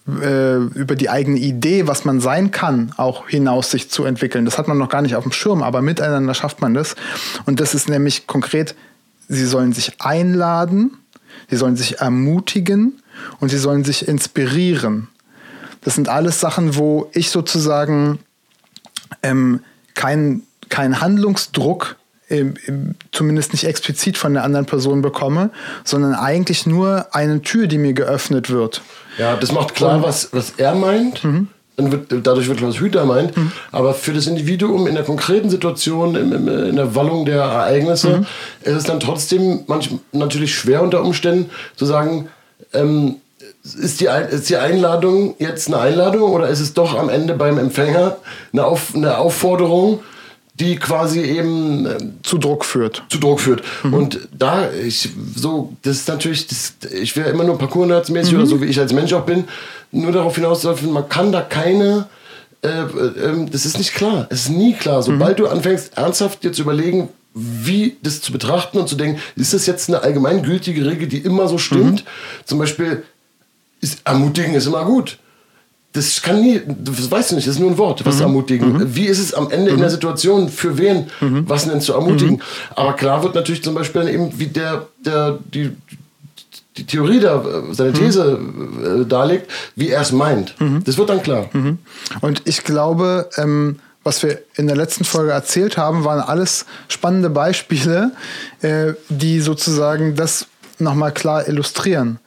[0.07, 4.45] äh, über die eigene Idee, was man sein kann, auch hinaus sich zu entwickeln.
[4.45, 6.95] Das hat man noch gar nicht auf dem Schirm, aber miteinander schafft man das.
[7.45, 8.75] Und das ist nämlich konkret,
[9.27, 10.97] sie sollen sich einladen,
[11.49, 13.01] sie sollen sich ermutigen
[13.39, 15.07] und sie sollen sich inspirieren.
[15.81, 18.19] Das sind alles Sachen, wo ich sozusagen
[19.21, 19.61] ähm,
[19.93, 21.97] keinen kein Handlungsdruck,
[22.29, 25.51] ähm, ähm, zumindest nicht explizit von der anderen Person bekomme,
[25.83, 28.81] sondern eigentlich nur eine Tür, die mir geöffnet wird.
[29.17, 31.23] Ja, das macht klar, was, was er meint.
[31.75, 33.35] dann wird, dadurch wird Klaus Hüter meint.
[33.35, 33.51] Mhm.
[33.71, 38.19] Aber für das Individuum in der konkreten Situation, im, im, in der Wallung der Ereignisse,
[38.19, 38.25] mhm.
[38.61, 42.29] ist es dann trotzdem manchmal natürlich schwer unter Umständen zu sagen,
[42.73, 43.15] ähm,
[43.63, 47.57] ist die, ist die Einladung jetzt eine Einladung oder ist es doch am Ende beim
[47.57, 48.17] Empfänger
[48.51, 49.99] eine, Auf, eine Aufforderung,
[50.55, 53.03] die quasi eben äh, zu Druck führt.
[53.09, 53.63] Zu Druck führt.
[53.83, 53.93] Mhm.
[53.93, 58.39] Und da, ich, so, das ist natürlich, das, ich wäre immer nur Parcours-Nerds-mäßig mhm.
[58.39, 59.45] oder so, wie ich als Mensch auch bin,
[59.91, 62.07] nur darauf hinauslaufen, man kann da keine,
[62.61, 64.27] äh, äh, das ist nicht klar.
[64.29, 65.01] Es ist nie klar.
[65.01, 65.43] Sobald mhm.
[65.43, 69.65] du anfängst, ernsthaft dir zu überlegen, wie das zu betrachten und zu denken, ist das
[69.65, 72.03] jetzt eine allgemeingültige Regel, die immer so stimmt?
[72.03, 72.45] Mhm.
[72.45, 73.03] Zum Beispiel,
[73.81, 75.17] ist, ermutigen ist immer gut.
[75.93, 78.21] Das kann nie, das weißt du nicht, das ist nur ein Wort, was mhm.
[78.23, 78.73] ermutigen.
[78.73, 78.95] Mhm.
[78.95, 79.75] Wie ist es am Ende mhm.
[79.75, 79.93] in der mhm.
[79.93, 81.47] Situation, für wen, mhm.
[81.47, 82.35] was denn zu ermutigen?
[82.35, 82.41] Mhm.
[82.75, 85.71] Aber klar wird natürlich zum Beispiel eben, wie der, der, die,
[86.77, 88.39] die Theorie da, seine These
[88.83, 90.55] äh, darlegt, wie er es meint.
[90.85, 91.49] Das wird dann klar.
[92.21, 97.29] Und ich glaube, ähm, was wir in der letzten Folge erzählt haben, waren alles spannende
[97.29, 98.11] Beispiele,
[98.61, 100.47] äh, die sozusagen das
[100.79, 102.19] nochmal klar illustrieren.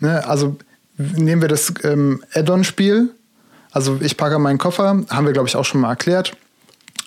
[0.00, 0.26] Ne?
[0.26, 0.56] Also
[0.96, 3.14] nehmen wir das ähm, Add-on-Spiel.
[3.72, 6.36] Also ich packe meinen Koffer, haben wir glaube ich auch schon mal erklärt.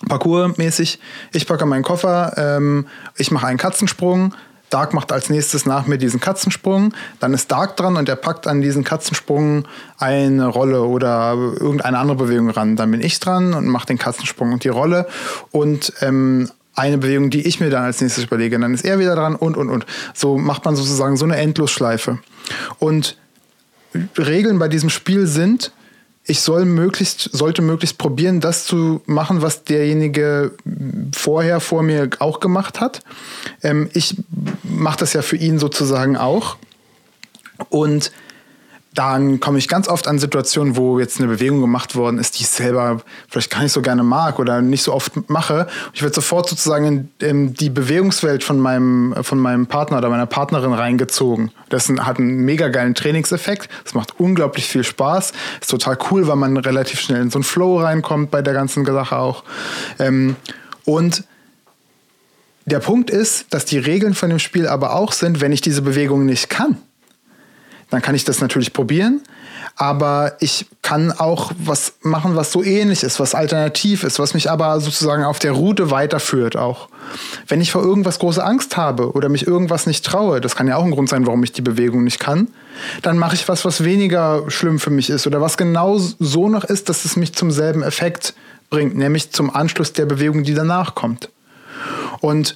[0.08, 1.00] Parcours-mäßig.
[1.34, 4.34] Ich packe meinen Koffer, ähm, ich mache einen Katzensprung.
[4.70, 6.94] Dark macht als nächstes nach mir diesen Katzensprung.
[7.22, 9.66] Dann ist Dark dran und er packt an diesen Katzensprung
[9.98, 12.76] eine Rolle oder irgendeine andere Bewegung ran.
[12.76, 15.08] Dann bin ich dran und mache den Katzensprung und die Rolle.
[15.52, 18.60] Und ähm, eine Bewegung, die ich mir dann als nächstes überlege.
[18.60, 19.86] Dann ist er wieder dran und, und, und.
[20.14, 22.20] So macht man sozusagen so eine Endlosschleife.
[22.78, 23.18] Und
[24.18, 25.72] Regeln bei diesem Spiel sind,
[26.30, 30.52] ich soll möglichst, sollte möglichst probieren, das zu machen, was derjenige
[31.16, 33.02] vorher vor mir auch gemacht hat.
[33.64, 34.16] Ähm, ich
[34.64, 36.58] mache das ja für ihn sozusagen auch.
[37.70, 38.12] Und
[38.98, 42.41] dann komme ich ganz oft an Situationen, wo jetzt eine Bewegung gemacht worden ist, die
[42.41, 45.68] ich selber vielleicht gar nicht so gerne mag oder nicht so oft mache.
[45.93, 46.86] Ich werde sofort sozusagen
[47.20, 51.52] in, in, die Bewegungswelt von meinem, von meinem Partner oder meiner Partnerin reingezogen.
[51.70, 53.70] Das hat einen mega geilen Trainingseffekt.
[53.84, 55.32] Das macht unglaublich viel Spaß.
[55.62, 58.84] Ist total cool, weil man relativ schnell in so einen Flow reinkommt bei der ganzen
[58.84, 59.43] Sache auch.
[60.00, 60.36] Ähm,
[60.86, 61.24] und
[62.66, 65.84] der Punkt ist, dass die Regeln von dem Spiel aber auch sind, wenn ich diese
[65.84, 66.78] Bewegung nicht kann
[67.90, 69.22] dann kann ich das natürlich probieren.
[69.76, 74.50] Aber ich kann auch was machen, was so ähnlich ist, was alternativ ist, was mich
[74.50, 76.90] aber sozusagen auf der Route weiterführt auch.
[77.48, 80.78] Wenn ich vor irgendwas große Angst habe oder mich irgendwas nicht traue, das kann ja
[80.78, 82.48] auch ein Grund sein, warum ich die Bewegung nicht kann,
[83.04, 86.64] dann mache ich was, was weniger schlimm für mich ist oder was genau so noch
[86.64, 88.34] ist, dass es mich zum selben Effekt
[88.70, 91.30] bringt, nämlich zum Anschluss der Bewegung, die danach kommt.
[92.20, 92.56] Und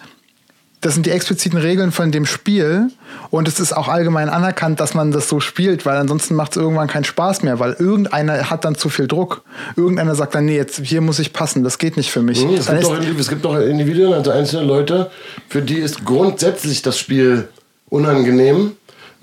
[0.81, 2.89] das sind die expliziten Regeln von dem Spiel.
[3.29, 6.57] Und es ist auch allgemein anerkannt, dass man das so spielt, weil ansonsten macht es
[6.57, 9.43] irgendwann keinen Spaß mehr, weil irgendeiner hat dann zu viel Druck.
[9.77, 12.43] Irgendeiner sagt dann, nee, jetzt hier muss ich passen, das geht nicht für mich.
[12.43, 15.11] Mhm, es, gibt doch, es gibt doch Individuen, also einzelne Leute,
[15.47, 17.47] für die ist grundsätzlich das Spiel
[17.89, 18.71] unangenehm,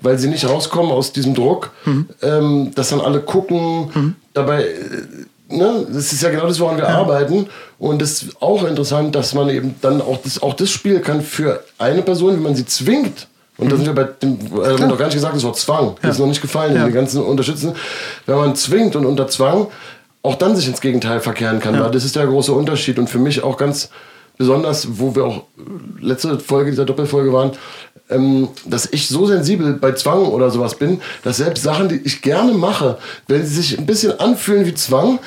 [0.01, 2.07] weil sie nicht rauskommen aus diesem Druck, mhm.
[2.21, 3.91] ähm, dass dann alle gucken.
[3.93, 4.15] Mhm.
[4.33, 4.77] Dabei äh,
[5.49, 6.97] ne, das ist ja genau das, woran wir ja.
[6.97, 7.47] arbeiten.
[7.77, 11.21] Und es ist auch interessant, dass man eben dann auch das, auch das Spiel kann
[11.21, 13.27] für eine Person, wenn man sie zwingt,
[13.57, 13.69] und mhm.
[13.71, 15.95] da sind wir bei dem, äh, wir haben noch gar nicht gesagt, das Wort Zwang,
[16.01, 16.85] das ist noch nicht gefallen, ja.
[16.85, 17.73] die ganzen Unterstützen.
[18.25, 19.67] Wenn man zwingt und unter Zwang
[20.23, 21.89] auch dann sich ins Gegenteil verkehren kann, ja.
[21.89, 23.89] das ist der große Unterschied und für mich auch ganz
[24.37, 25.43] besonders, wo wir auch
[25.99, 27.51] letzte Folge dieser Doppelfolge waren,
[28.09, 32.21] ähm, dass ich so sensibel bei Zwang oder sowas bin, dass selbst Sachen, die ich
[32.21, 32.97] gerne mache,
[33.27, 35.19] wenn sie sich ein bisschen anfühlen wie Zwang,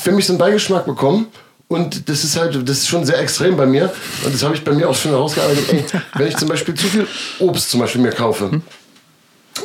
[0.00, 1.28] für mich so einen Beigeschmack bekommen.
[1.68, 3.92] Und das ist halt, das ist schon sehr extrem bei mir.
[4.24, 5.92] Und das habe ich bei mir auch schon herausgearbeitet.
[6.16, 7.06] Wenn ich zum Beispiel zu viel
[7.38, 8.60] Obst zum Beispiel mir kaufe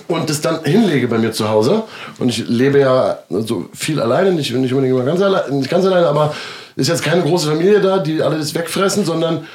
[0.07, 1.83] und das dann hinlege bei mir zu Hause,
[2.19, 5.85] und ich lebe ja so viel alleine, nicht, nicht unbedingt immer ganz, alleine, nicht ganz
[5.85, 6.35] alleine, aber
[6.75, 9.47] ist jetzt keine große Familie da, die alle das wegfressen, sondern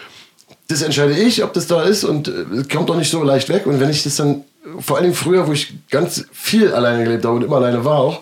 [0.70, 3.66] das entscheide ich, ob das da ist und äh, kommt doch nicht so leicht weg.
[3.66, 4.44] Und wenn ich das dann,
[4.78, 8.20] vor allem früher, wo ich ganz viel alleine gelebt habe und immer alleine war auch,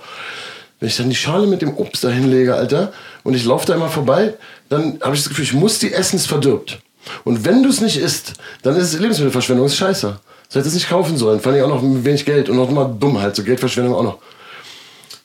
[0.80, 2.92] wenn ich dann die Schale mit dem Obst da hinlege, Alter,
[3.24, 4.34] und ich laufe da immer vorbei,
[4.68, 6.78] dann habe ich das Gefühl, ich muss die essen, es verdirbt.
[7.24, 10.18] Und wenn du es nicht isst, dann ist es Lebensmittelverschwendung, ist scheiße.
[10.51, 12.70] Du hättest es nicht kaufen sollen, fand ich auch noch mit wenig Geld und noch
[12.70, 14.18] mal dumm halt, so Geldverschwendung auch noch.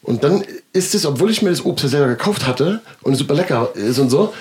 [0.02, 0.44] Und dann
[0.74, 4.00] ist es, obwohl ich mir das Obst ja selber gekauft hatte und super lecker ist
[4.00, 4.34] und so,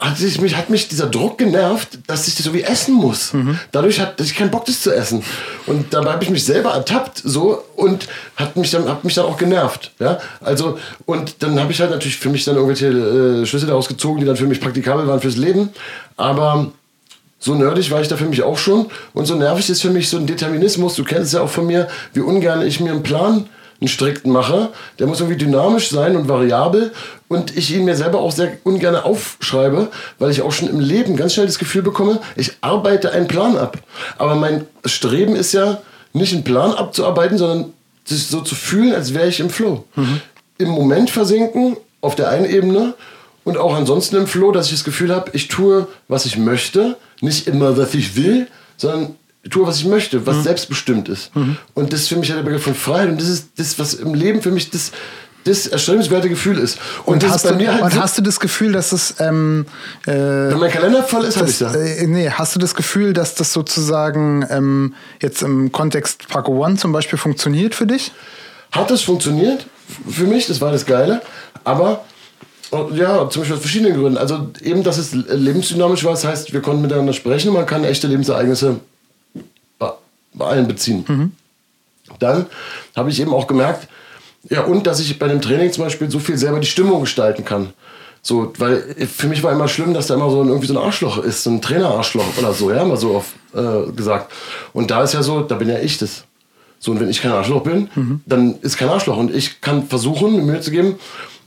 [0.00, 3.34] hat, sich, mich, hat mich dieser Druck genervt, dass ich das so wie essen muss.
[3.34, 3.58] Mhm.
[3.70, 5.22] Dadurch hatte ich keinen Bock, das zu essen.
[5.66, 9.26] Und dabei habe ich mich selber ertappt so und hat mich dann, hat mich dann
[9.26, 9.92] auch genervt.
[9.98, 10.18] Ja?
[10.40, 14.20] Also, und dann habe ich halt natürlich für mich dann irgendwelche äh, Schlüsse daraus gezogen,
[14.20, 15.68] die dann für mich praktikabel waren fürs Leben.
[16.16, 16.72] Aber
[17.38, 18.86] so nerdig war ich da für mich auch schon.
[19.12, 20.94] Und so nervig ist für mich so ein Determinismus.
[20.94, 23.48] Du kennst es ja auch von mir, wie ungern ich mir einen Plan
[23.80, 24.70] einen strikten mache.
[24.98, 26.92] Der muss irgendwie dynamisch sein und variabel
[27.28, 31.16] und ich ihn mir selber auch sehr ungern aufschreibe, weil ich auch schon im Leben
[31.16, 33.78] ganz schnell das Gefühl bekomme, ich arbeite einen Plan ab.
[34.18, 35.80] Aber mein Streben ist ja
[36.12, 37.72] nicht einen Plan abzuarbeiten, sondern
[38.04, 39.84] sich so zu fühlen, als wäre ich im Flow.
[39.94, 40.20] Mhm.
[40.58, 42.94] Im Moment versinken auf der einen Ebene
[43.44, 46.96] und auch ansonsten im Flow, dass ich das Gefühl habe, ich tue, was ich möchte,
[47.20, 49.16] nicht immer, was ich will, sondern
[49.48, 50.42] tue, was ich möchte, was mhm.
[50.42, 51.34] selbstbestimmt ist.
[51.34, 51.56] Mhm.
[51.74, 53.08] Und das ist für mich der Begriff von Freiheit.
[53.08, 54.92] Und das ist das, was im Leben für mich das,
[55.44, 56.78] das erstrebenswerte Gefühl ist.
[57.06, 59.14] Und, und hast, du, halt und hast du das Gefühl, dass es.
[59.18, 59.64] Ähm,
[60.06, 61.72] äh, Wenn mein Kalender voll ist, habe ich ja.
[61.72, 66.76] Äh, nee, hast du das Gefühl, dass das sozusagen ähm, jetzt im Kontext Paco One
[66.76, 68.12] zum Beispiel funktioniert für dich?
[68.72, 69.66] Hat es funktioniert
[70.08, 71.22] für mich, das war das Geile.
[71.64, 72.04] Aber
[72.94, 74.16] ja, zum Beispiel aus verschiedenen Gründen.
[74.16, 77.84] Also eben, dass es lebensdynamisch war, das heißt, wir konnten miteinander sprechen und man kann
[77.84, 78.80] echte Lebensereignisse
[80.32, 81.04] bei allen beziehen.
[81.06, 81.32] Mhm.
[82.18, 82.46] Dann
[82.96, 83.88] habe ich eben auch gemerkt,
[84.48, 87.44] ja, und dass ich bei dem Training zum Beispiel so viel selber die Stimmung gestalten
[87.44, 87.72] kann.
[88.22, 90.84] So, weil für mich war immer schlimm, dass da immer so ein, irgendwie so ein
[90.84, 94.32] Arschloch ist, so ein Trainerarschloch oder so, ja, mal so oft äh, gesagt.
[94.72, 96.24] Und da ist ja so, da bin ja ich das.
[96.78, 98.20] So, und wenn ich kein Arschloch bin, mhm.
[98.26, 99.16] dann ist kein Arschloch.
[99.16, 100.98] Und ich kann versuchen, mir Mühe zu geben,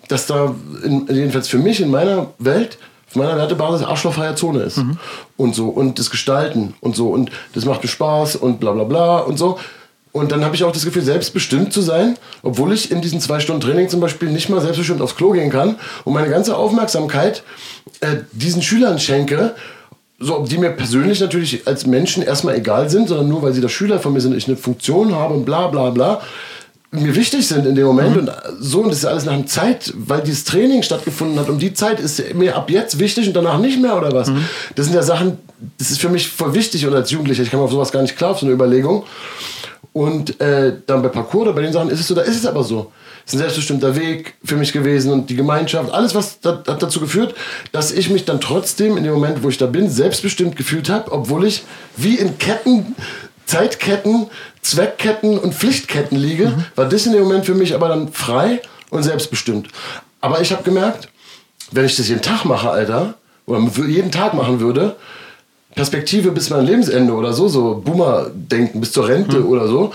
[0.07, 2.77] dass da, in, jedenfalls für mich in meiner Welt,
[3.13, 4.77] auf meiner Wertebasis arschlochfreie Zone ist.
[4.77, 4.97] Mhm.
[5.37, 5.67] Und so.
[5.67, 7.09] Und das Gestalten und so.
[7.09, 9.59] Und das macht mir Spaß und bla bla bla und so.
[10.11, 13.39] Und dann habe ich auch das Gefühl, selbstbestimmt zu sein, obwohl ich in diesen zwei
[13.39, 17.43] Stunden Training zum Beispiel nicht mal selbstbestimmt aufs Klo gehen kann und meine ganze Aufmerksamkeit
[17.99, 19.55] äh, diesen Schülern schenke,
[20.19, 23.69] so, die mir persönlich natürlich als Menschen erstmal egal sind, sondern nur weil sie der
[23.69, 26.21] Schüler von mir sind, ich eine Funktion habe und bla bla bla
[26.93, 28.19] mir wichtig sind in dem Moment mhm.
[28.19, 31.59] und so und das ist alles nach einer Zeit, weil dieses Training stattgefunden hat und
[31.59, 34.29] die Zeit ist mir ab jetzt wichtig und danach nicht mehr oder was.
[34.29, 34.45] Mhm.
[34.75, 35.37] Das sind ja Sachen,
[35.77, 38.15] das ist für mich voll wichtig oder als Jugendlicher, ich komme auf sowas gar nicht
[38.15, 39.03] klar, auf so eine Überlegung.
[39.91, 42.45] Und äh, dann bei Parcours oder bei den Sachen ist es so, da ist es
[42.45, 42.91] aber so.
[43.25, 46.81] Es ist ein selbstbestimmter Weg für mich gewesen und die Gemeinschaft, alles was da, hat
[46.81, 47.35] dazu geführt,
[47.71, 51.11] dass ich mich dann trotzdem in dem Moment, wo ich da bin, selbstbestimmt gefühlt habe,
[51.11, 51.63] obwohl ich
[51.95, 52.95] wie in Ketten,
[53.45, 54.27] Zeitketten,
[54.63, 56.65] Zweckketten und Pflichtketten liege, mhm.
[56.75, 59.67] war das in dem Moment für mich aber dann frei und selbstbestimmt.
[60.21, 61.09] Aber ich habe gemerkt,
[61.71, 64.95] wenn ich das jeden Tag mache, Alter, oder jeden Tag machen würde,
[65.75, 69.47] Perspektive bis mein Lebensende oder so, so Boomer-Denken bis zur Rente mhm.
[69.47, 69.91] oder so.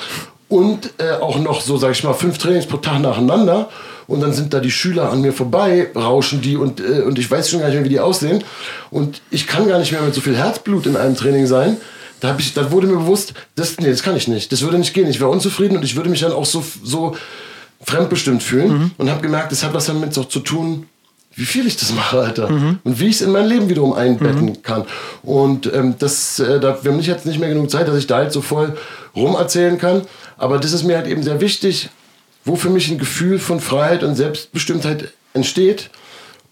[0.48, 3.68] Und äh, auch noch so, sag ich mal, fünf Trainings pro Tag nacheinander.
[4.06, 7.30] Und dann sind da die Schüler an mir vorbei, rauschen die und, äh, und ich
[7.30, 8.42] weiß schon gar nicht mehr, wie die aussehen.
[8.90, 11.76] Und ich kann gar nicht mehr mit so viel Herzblut in einem Training sein.
[12.20, 14.50] Da, ich, da wurde mir bewusst, das, nee, das kann ich nicht.
[14.50, 15.08] Das würde nicht gehen.
[15.08, 17.16] Ich wäre unzufrieden und ich würde mich dann auch so, so
[17.84, 18.68] fremdbestimmt fühlen.
[18.68, 18.90] Mhm.
[18.98, 20.86] Und habe gemerkt, das hat was damit auch zu tun,
[21.34, 22.50] wie viel ich das mache, Alter.
[22.50, 22.80] Mhm.
[22.82, 24.62] Und wie ich es in mein Leben wiederum einbetten mhm.
[24.62, 24.84] kann.
[25.22, 28.08] Und ähm, das, äh, da, wir haben nicht jetzt nicht mehr genug Zeit, dass ich
[28.08, 28.76] da halt so voll
[29.14, 30.02] rum erzählen kann.
[30.36, 31.90] Aber das ist mir halt eben sehr wichtig,
[32.44, 35.90] wo für mich ein Gefühl von Freiheit und Selbstbestimmtheit entsteht.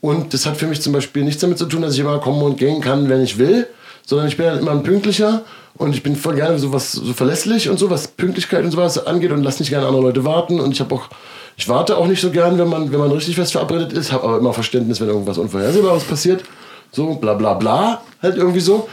[0.01, 2.43] Und das hat für mich zum Beispiel nichts damit zu tun, dass ich immer kommen
[2.43, 3.67] und gehen kann, wenn ich will,
[4.07, 5.43] sondern ich bin halt immer ein pünktlicher
[5.75, 9.33] und ich bin voll gerne sowas so verlässlich und so, was Pünktlichkeit und sowas angeht
[9.33, 11.11] und lasse nicht gerne andere Leute warten und ich habe auch
[11.59, 14.25] ich warte auch nicht so gern, wenn man, wenn man richtig fest verabredet ist, habe
[14.25, 16.45] aber immer Verständnis, wenn irgendwas Unvorhersehbares passiert.
[16.93, 18.89] So, bla bla bla, halt irgendwie so.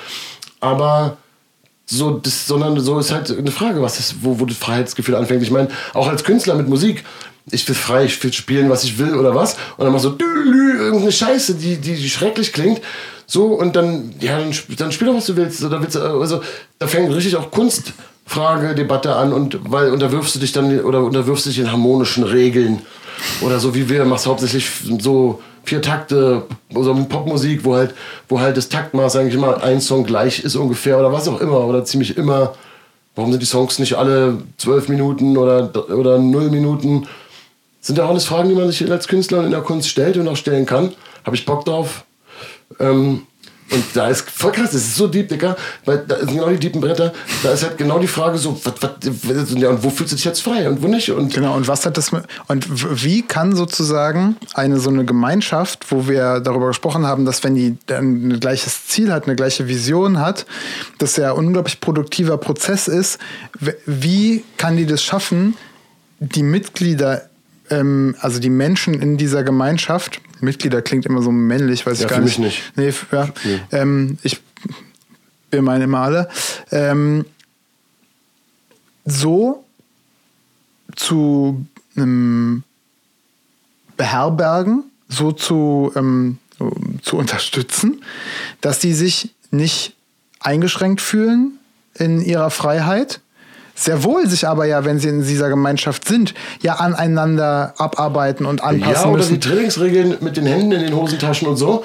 [0.62, 1.18] Aber
[1.86, 5.44] so, das, sondern so ist halt eine Frage, was ist, wo, wo das Freiheitsgefühl anfängt.
[5.44, 7.04] Ich meine, auch als Künstler mit Musik,
[7.52, 9.56] ich will frei, ich will spielen, was ich will oder was.
[9.76, 12.82] Und dann machst du irgendeine Scheiße, die, die, die schrecklich klingt.
[13.26, 15.64] So, und dann, ja, dann, dann spiel doch, was du willst.
[15.64, 16.42] Oder willst also,
[16.80, 17.94] da fängt richtig auch Kunst
[18.26, 22.24] Frage, Debatte an und weil unterwirfst du dich dann oder unterwirfst du dich in harmonischen
[22.24, 22.82] Regeln
[23.42, 24.70] oder so wie wir machst hauptsächlich
[25.00, 26.44] so vier Takte
[26.74, 27.94] so Popmusik, wo halt
[28.30, 31.66] wo halt das Taktmaß eigentlich immer ein Song gleich ist ungefähr oder was auch immer
[31.66, 32.54] oder ziemlich immer.
[33.16, 37.08] Warum sind die Songs nicht alle zwölf Minuten oder oder null Minuten?
[37.82, 40.38] Sind ja alles Fragen, die man sich als Künstler in der Kunst stellt und auch
[40.38, 40.94] stellen kann.
[41.26, 42.06] Habe ich Bock drauf.
[42.80, 43.24] Ähm,
[43.74, 45.56] und da ist voll krass, das ist so deep, Digga,
[45.86, 47.12] weil da sind genau die deepen Bretter.
[47.42, 50.26] Da ist halt genau die Frage so, was, was, ja, und wo fühlst du dich
[50.26, 51.10] jetzt frei und wo nicht?
[51.10, 55.92] Und genau, und was hat das mit, und wie kann sozusagen eine so eine Gemeinschaft,
[55.92, 60.20] wo wir darüber gesprochen haben, dass wenn die ein gleiches Ziel hat, eine gleiche Vision
[60.20, 60.46] hat,
[61.00, 63.18] dass ja ein unglaublich produktiver Prozess ist,
[63.88, 65.56] wie kann die das schaffen,
[66.20, 67.24] die Mitglieder
[67.70, 72.12] ähm, also die Menschen in dieser Gemeinschaft, Mitglieder klingt immer so männlich, weiß ja, ich
[72.12, 72.40] gar nicht.
[72.40, 72.72] nicht.
[72.76, 73.60] Nee, ja, nee.
[73.72, 74.42] Ähm, ich
[75.54, 76.28] wir meinen immer alle.
[76.72, 77.26] Ähm,
[79.06, 79.64] so
[80.96, 81.66] zu
[81.96, 82.64] ähm,
[83.96, 86.40] beherbergen, so zu, ähm,
[87.02, 88.04] zu unterstützen,
[88.62, 89.96] dass die sich nicht
[90.40, 91.60] eingeschränkt fühlen
[91.94, 93.22] in ihrer Freiheit,
[93.76, 98.64] sehr wohl sich aber ja, wenn sie in dieser Gemeinschaft sind, ja aneinander abarbeiten und
[98.64, 99.40] anpassen Ja, oder müssen.
[99.40, 101.84] die Trainingsregeln mit den Händen in den Hosentaschen und so.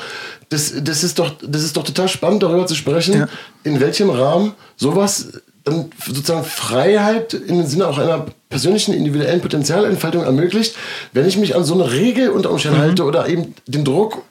[0.50, 3.28] Das, das, ist doch, das ist doch total spannend, darüber zu sprechen, Ja.
[3.64, 5.28] in welchem Rahmen sowas
[5.64, 10.74] dann sozusagen Freiheit im Sinne auch einer persönlichen individuellen Potenzialentfaltung ermöglicht,
[11.12, 14.22] wenn ich mich an so eine Regel unter Umständen halte oder eben den Druck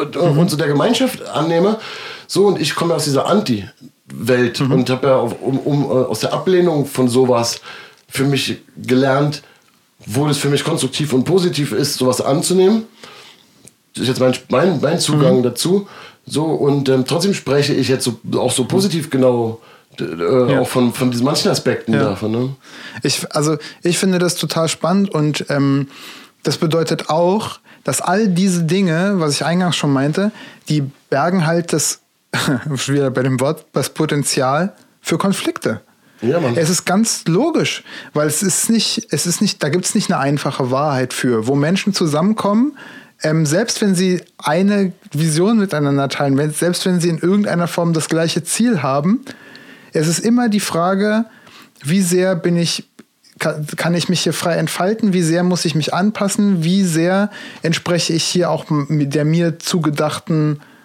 [0.00, 1.78] und, und so der Gemeinschaft annehme.
[2.26, 3.26] So, und ich komme aus dieser
[4.10, 7.60] Anti-Welt und habe ja um, um, äh, aus der Ablehnung von sowas
[8.08, 9.42] für mich gelernt,
[10.06, 12.84] wo es für mich konstruktiv und positiv ist, sowas anzunehmen.
[13.94, 15.88] Das ist jetzt mein, mein, mein Zugang dazu.
[16.26, 19.60] So, und ähm, trotzdem spreche ich jetzt so, auch so positiv genau
[19.98, 20.04] äh,
[20.52, 20.60] Ja.
[20.60, 22.04] auch von, von diesen manchen Aspekten Ja.
[22.10, 22.30] davon.
[22.30, 22.48] Ne?
[23.02, 25.88] Ich, also ich finde das total spannend und ähm,
[26.42, 30.30] das bedeutet auch, dass all diese Dinge, was ich eingangs schon meinte,
[30.68, 32.00] die bergen halt das,
[32.66, 35.80] wieder bei dem Wort, das Potenzial für Konflikte.
[36.20, 36.40] Ja.
[36.56, 40.10] Es ist ganz logisch, weil es ist nicht, es ist nicht, da gibt es nicht
[40.10, 42.76] eine einfache Wahrheit für, wo Menschen zusammenkommen,
[43.22, 47.92] ähm, selbst wenn sie eine Vision miteinander teilen, wenn, selbst wenn sie in irgendeiner Form
[47.92, 49.24] das gleiche Ziel haben,
[49.92, 51.24] es ist immer die Frage,
[51.82, 52.88] wie sehr bin ich,
[53.38, 57.30] kann, kann ich mich hier frei entfalten, wie sehr muss ich mich anpassen, wie sehr
[57.62, 60.77] entspreche ich hier auch mit der mir zugedachten äh,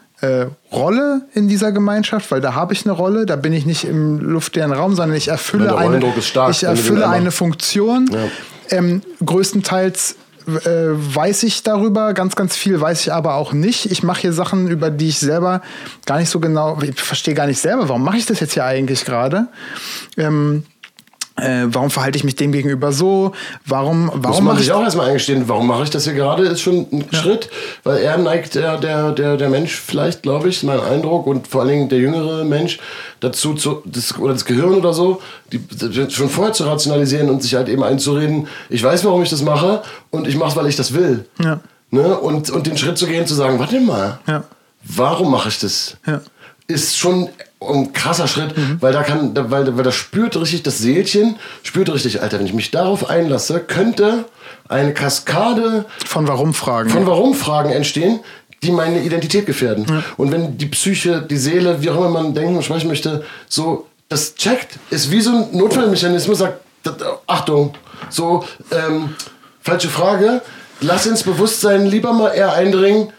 [0.72, 4.20] Rolle in dieser Gemeinschaft, weil da habe ich eine Rolle, da bin ich nicht im
[4.20, 8.10] luftleeren Raum, sondern ich erfülle, eine, stark, ich erfülle eine Funktion.
[8.12, 8.78] Ja.
[8.78, 10.16] Ähm, größtenteils
[10.48, 13.92] äh, weiß ich darüber, ganz, ganz viel weiß ich aber auch nicht.
[13.92, 15.62] Ich mache hier Sachen, über die ich selber
[16.06, 18.66] gar nicht so genau, ich verstehe gar nicht selber, warum mache ich das jetzt hier
[18.66, 19.48] eigentlich gerade?
[20.18, 20.64] Ähm,
[21.36, 23.32] äh, warum verhalte ich mich dem gegenüber so?
[23.66, 26.86] Warum, warum mache ich auch erstmal eingestehen, warum mache ich das hier gerade, ist schon
[26.92, 27.50] ein Schritt,
[27.84, 31.62] weil er neigt, der, der, der, der Mensch vielleicht, glaube ich, mein Eindruck und vor
[31.62, 32.80] allen Dingen der jüngere Mensch
[33.20, 35.22] dazu, zu, das, oder das Gehirn oder so,
[35.52, 35.60] die,
[36.12, 39.82] schon vorher zu rationalisieren und sich halt eben einzureden, ich weiß, warum ich das mache
[40.12, 41.26] und ich mache es, weil ich das will.
[41.44, 41.60] Ja.
[41.90, 42.18] Ne?
[42.18, 44.44] Und, und den Schritt zu gehen, zu sagen, warte mal, Ja.
[44.84, 45.98] warum mache ich das?
[46.06, 46.22] Ja.
[46.68, 47.30] Ist schon
[47.70, 51.92] ein krasser Schritt, weil da kann, da- weil, weil das spürt richtig, das Seelchen spürt
[51.94, 54.26] richtig, Alter, wenn ich mich darauf einlasse, könnte
[54.70, 56.90] eine Kaskade von warum fragen?
[56.90, 58.20] von Warum-Fragen entstehen,
[58.64, 60.04] die meine Identität gefährden.
[60.18, 63.88] Und wenn die Psyche, die Seele, wie auch immer man denken und sprechen möchte, so
[64.10, 66.96] das checkt, ist wie so ein Notfallmechanismus, sagt, das-
[67.28, 67.74] Achtung,
[68.10, 69.16] so, ähm,
[69.62, 70.42] falsche Frage,
[70.82, 73.12] lass ins Bewusstsein lieber mal eher eindringen,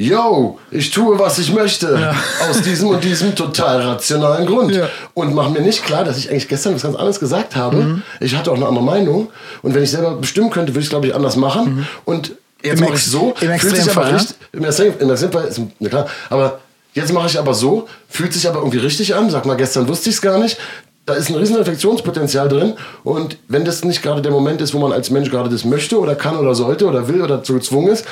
[0.00, 2.14] yo, ich tue, was ich möchte,
[2.48, 4.74] aus diesem und diesem total rationalen Grund.
[4.74, 4.88] Ja.
[5.12, 8.02] Und mach mir nicht klar, dass ich eigentlich gestern was ganz anderes gesagt habe.
[8.18, 9.28] Ich hatte auch eine andere Meinung.
[9.62, 11.86] Und wenn ich selber bestimmen könnte, würde ich es, glaube ich, anders machen.
[12.06, 12.32] Und
[12.62, 15.60] jetzt mache ich so, im fühlt sich aber Extremfall, richtig, im Extrem- im Extremfall ist,
[15.78, 16.60] na klar, aber
[16.94, 19.28] jetzt mache ich aber so, fühlt sich aber irgendwie richtig an.
[19.28, 20.56] Sag mal, gestern wusste ich es gar nicht.
[21.04, 22.74] Da ist ein riesen Reflexionspotenzial drin.
[23.04, 25.98] Und wenn das nicht gerade der Moment ist, wo man als Mensch gerade das möchte
[25.98, 28.06] oder kann oder sollte oder will oder zu gezwungen ist,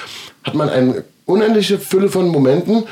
[0.44, 2.84] hat man eine unendliche Fülle von Momenten,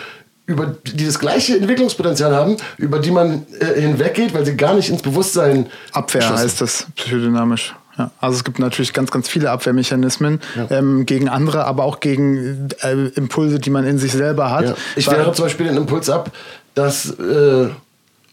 [0.45, 4.91] über die das gleiche Entwicklungspotenzial haben, über die man äh, hinweggeht, weil sie gar nicht
[4.91, 7.75] ins Bewusstsein Abwehr heißt das psychodynamisch.
[7.99, 12.69] Ja, also es gibt natürlich ganz, ganz viele Abwehrmechanismen ähm, gegen andere, aber auch gegen
[12.83, 14.67] äh, Impulse, die man in sich selber hat.
[14.67, 14.75] Ja.
[14.97, 16.31] Ich wehre zum Beispiel den Impuls ab,
[16.75, 17.69] dass äh,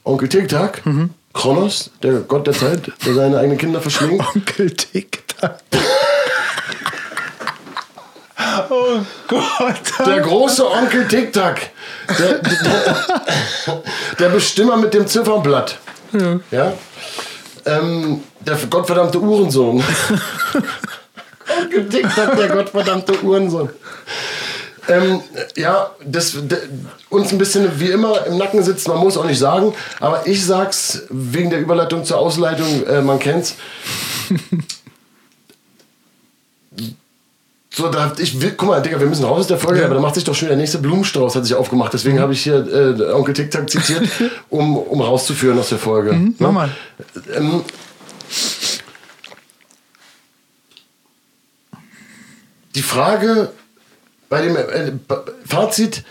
[0.03, 0.83] Onkel Tic-Tac,
[1.31, 5.59] Kronos, der Gott der Zeit, der seine eigenen Kinder verschlingt, Onkel Tic-Tac.
[8.69, 10.05] Oh Gott.
[10.05, 11.69] der große Onkel Tic-Tac,
[12.19, 13.83] der, der,
[14.19, 15.77] der Bestimmer mit dem Ziffernblatt,
[16.51, 16.73] ja,
[17.65, 19.83] Ähm, der gottverdammte Uhrensohn.
[21.61, 23.69] Onkel Tic-Tac, der gottverdammte Uhrensohn.
[24.89, 25.21] Ähm,
[25.55, 26.57] ja, das, d-
[27.09, 30.45] uns ein bisschen wie immer im Nacken sitzt, man muss auch nicht sagen, aber ich
[30.45, 33.55] sag's wegen der Überleitung zur Ausleitung, äh, man kennt's.
[37.75, 39.99] So, da ich will, guck mal, Digga, wir müssen raus aus der Folge, aber da
[39.99, 41.91] macht sich doch schon der nächste Blumenstrauß, hat sich aufgemacht.
[41.91, 44.07] Deswegen habe ich hier äh, Onkel Tic Tac zitiert,
[44.51, 46.33] um, um rauszuführen aus der Folge.
[46.37, 46.69] Mach mal.
[47.35, 47.63] Ähm,
[52.75, 53.49] die Frage
[54.29, 54.91] bei dem äh,
[55.43, 56.03] Fazit,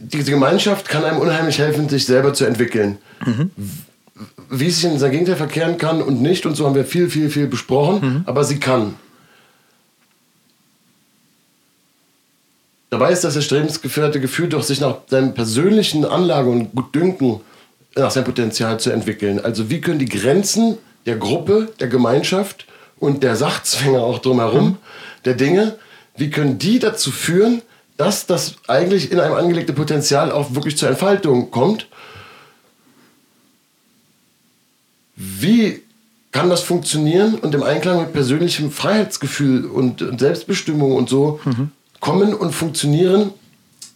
[0.00, 2.98] diese Gemeinschaft kann einem unheimlich helfen, sich selber zu entwickeln.
[4.50, 7.10] Wie es sich in sein Gegenteil verkehren kann und nicht, und so haben wir viel,
[7.10, 8.94] viel, viel besprochen, aber sie kann.
[12.98, 17.40] Dabei ist das erstrebensgefährte Gefühl doch, sich nach seinem persönlichen Anlage und Gutdünken
[17.94, 19.38] nach seinem Potenzial zu entwickeln.
[19.38, 22.64] Also wie können die Grenzen der Gruppe, der Gemeinschaft
[22.98, 24.78] und der Sachzwänge auch drumherum,
[25.26, 25.78] der Dinge,
[26.16, 27.60] wie können die dazu führen,
[27.98, 31.88] dass das eigentlich in einem angelegte Potenzial auch wirklich zur Entfaltung kommt?
[35.16, 35.82] wie
[36.32, 41.40] kann das funktionieren und im Einklang mit persönlichem Freiheitsgefühl und, und Selbstbestimmung und so
[42.00, 43.32] kommen und funktionieren.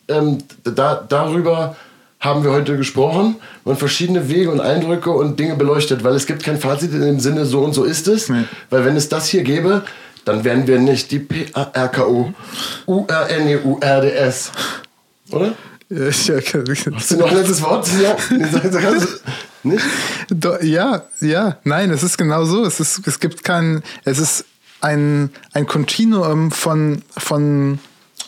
[0.09, 1.77] Ähm, da, darüber
[2.21, 6.43] haben wir heute gesprochen und verschiedene Wege und Eindrücke und Dinge beleuchtet, weil es gibt
[6.43, 8.29] kein Fazit in dem Sinne, so und so ist es.
[8.29, 8.45] Nee.
[8.69, 9.83] Weil wenn es das hier gäbe,
[10.27, 12.33] dann wären wir nicht die P-A-R-K-O,
[12.87, 14.53] U-R-N-E-U-R-D-S.
[15.31, 15.55] Oder?
[15.89, 17.89] Ja, ja, Hast du noch ein letztes Wort?
[18.01, 18.17] Ja,
[19.63, 19.85] nicht?
[20.63, 22.65] Ja, ja, nein, es ist genau so.
[22.65, 24.45] Es, ist, es gibt kein, es ist
[24.81, 27.81] ein, ein Kontinuum von, von,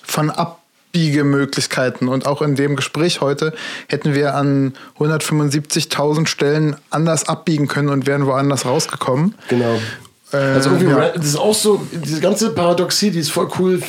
[0.05, 2.09] von Abbiegemöglichkeiten.
[2.09, 3.53] Und auch in dem Gespräch heute
[3.88, 9.34] hätten wir an 175.000 Stellen anders abbiegen können und wären woanders rausgekommen.
[9.48, 9.78] Genau.
[10.32, 11.09] Äh, Also irgendwie, ja.
[11.11, 13.82] das ist auch so, diese ganze Paradoxie, die ist voll cool,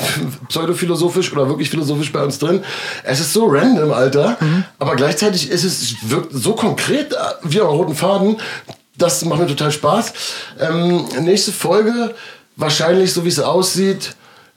[0.50, 2.64] pseudophilosophisch oder wirklich philosophisch bei uns drin.
[3.04, 4.66] Es ist so random, Alter, Mhm.
[4.80, 5.96] aber gleichzeitig ist es
[6.32, 8.38] so konkret wie am roten Faden.
[8.98, 10.14] Das macht mir total Spaß.
[10.60, 12.14] Ähm, nächste Folge,
[12.58, 14.16] wahrscheinlich so wie es aussieht,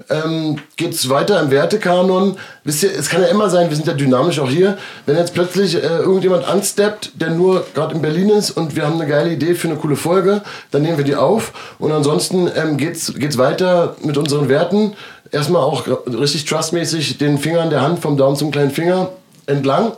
[0.08, 2.36] ähm, geht es weiter im Wertekanon.
[2.64, 5.34] Wisst ihr, es kann ja immer sein, wir sind ja dynamisch auch hier, wenn jetzt
[5.34, 9.30] plötzlich äh, irgendjemand ansteppt, der nur gerade in Berlin ist und wir haben eine geile
[9.30, 11.52] Idee für eine coole Folge, dann nehmen wir die auf.
[11.78, 14.94] Und ansonsten ähm, geht's geht's weiter mit unseren Werten.
[15.32, 19.10] Erstmal auch richtig trustmäßig den Finger an der Hand vom Daumen zum kleinen Finger
[19.46, 19.92] entlang.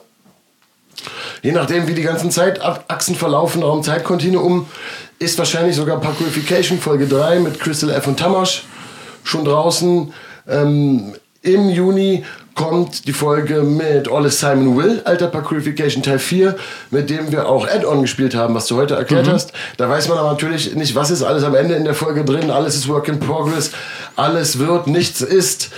[1.43, 4.67] Je nachdem, wie die ganzen Zeitachsen verlaufen, Raum-Zeit-Kontinuum,
[5.19, 8.07] ist wahrscheinlich sogar Parkourification Folge 3 mit Crystal F.
[8.07, 8.65] und Tamasch
[9.25, 10.13] schon draußen.
[10.49, 12.25] Ähm, Im Juni
[12.59, 16.57] kommt die Folge mit Olle Simon Will, Alter Parkourification Teil 4,
[16.91, 19.53] mit dem wir auch Add-on gespielt haben, was du heute erklärt hast.
[19.77, 22.51] Da weiß man aber natürlich nicht, was ist alles am Ende in der Folge drin.
[22.51, 23.71] Alles ist Work in Progress.
[24.17, 25.71] Alles wird, nichts ist.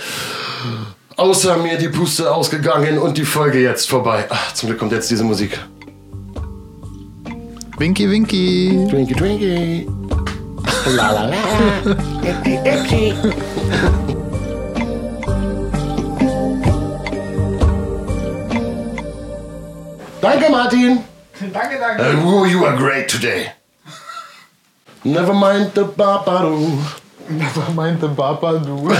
[1.17, 4.25] Außer mir die Puste ausgegangen und die Folge jetzt vorbei.
[4.29, 5.59] Ach, zum Glück kommt jetzt diese Musik.
[7.77, 8.87] Winky, winky.
[8.89, 9.87] Twinkie, Twinkie.
[10.87, 11.37] La la la.
[12.23, 13.13] Ipsy, ipsy.
[20.21, 21.03] Danke, Martin.
[21.51, 22.01] Danke, danke.
[22.01, 23.53] Uh, woo, you are great today.
[25.03, 26.57] Never mind the babado.
[27.31, 28.91] Was meinte Papa, du?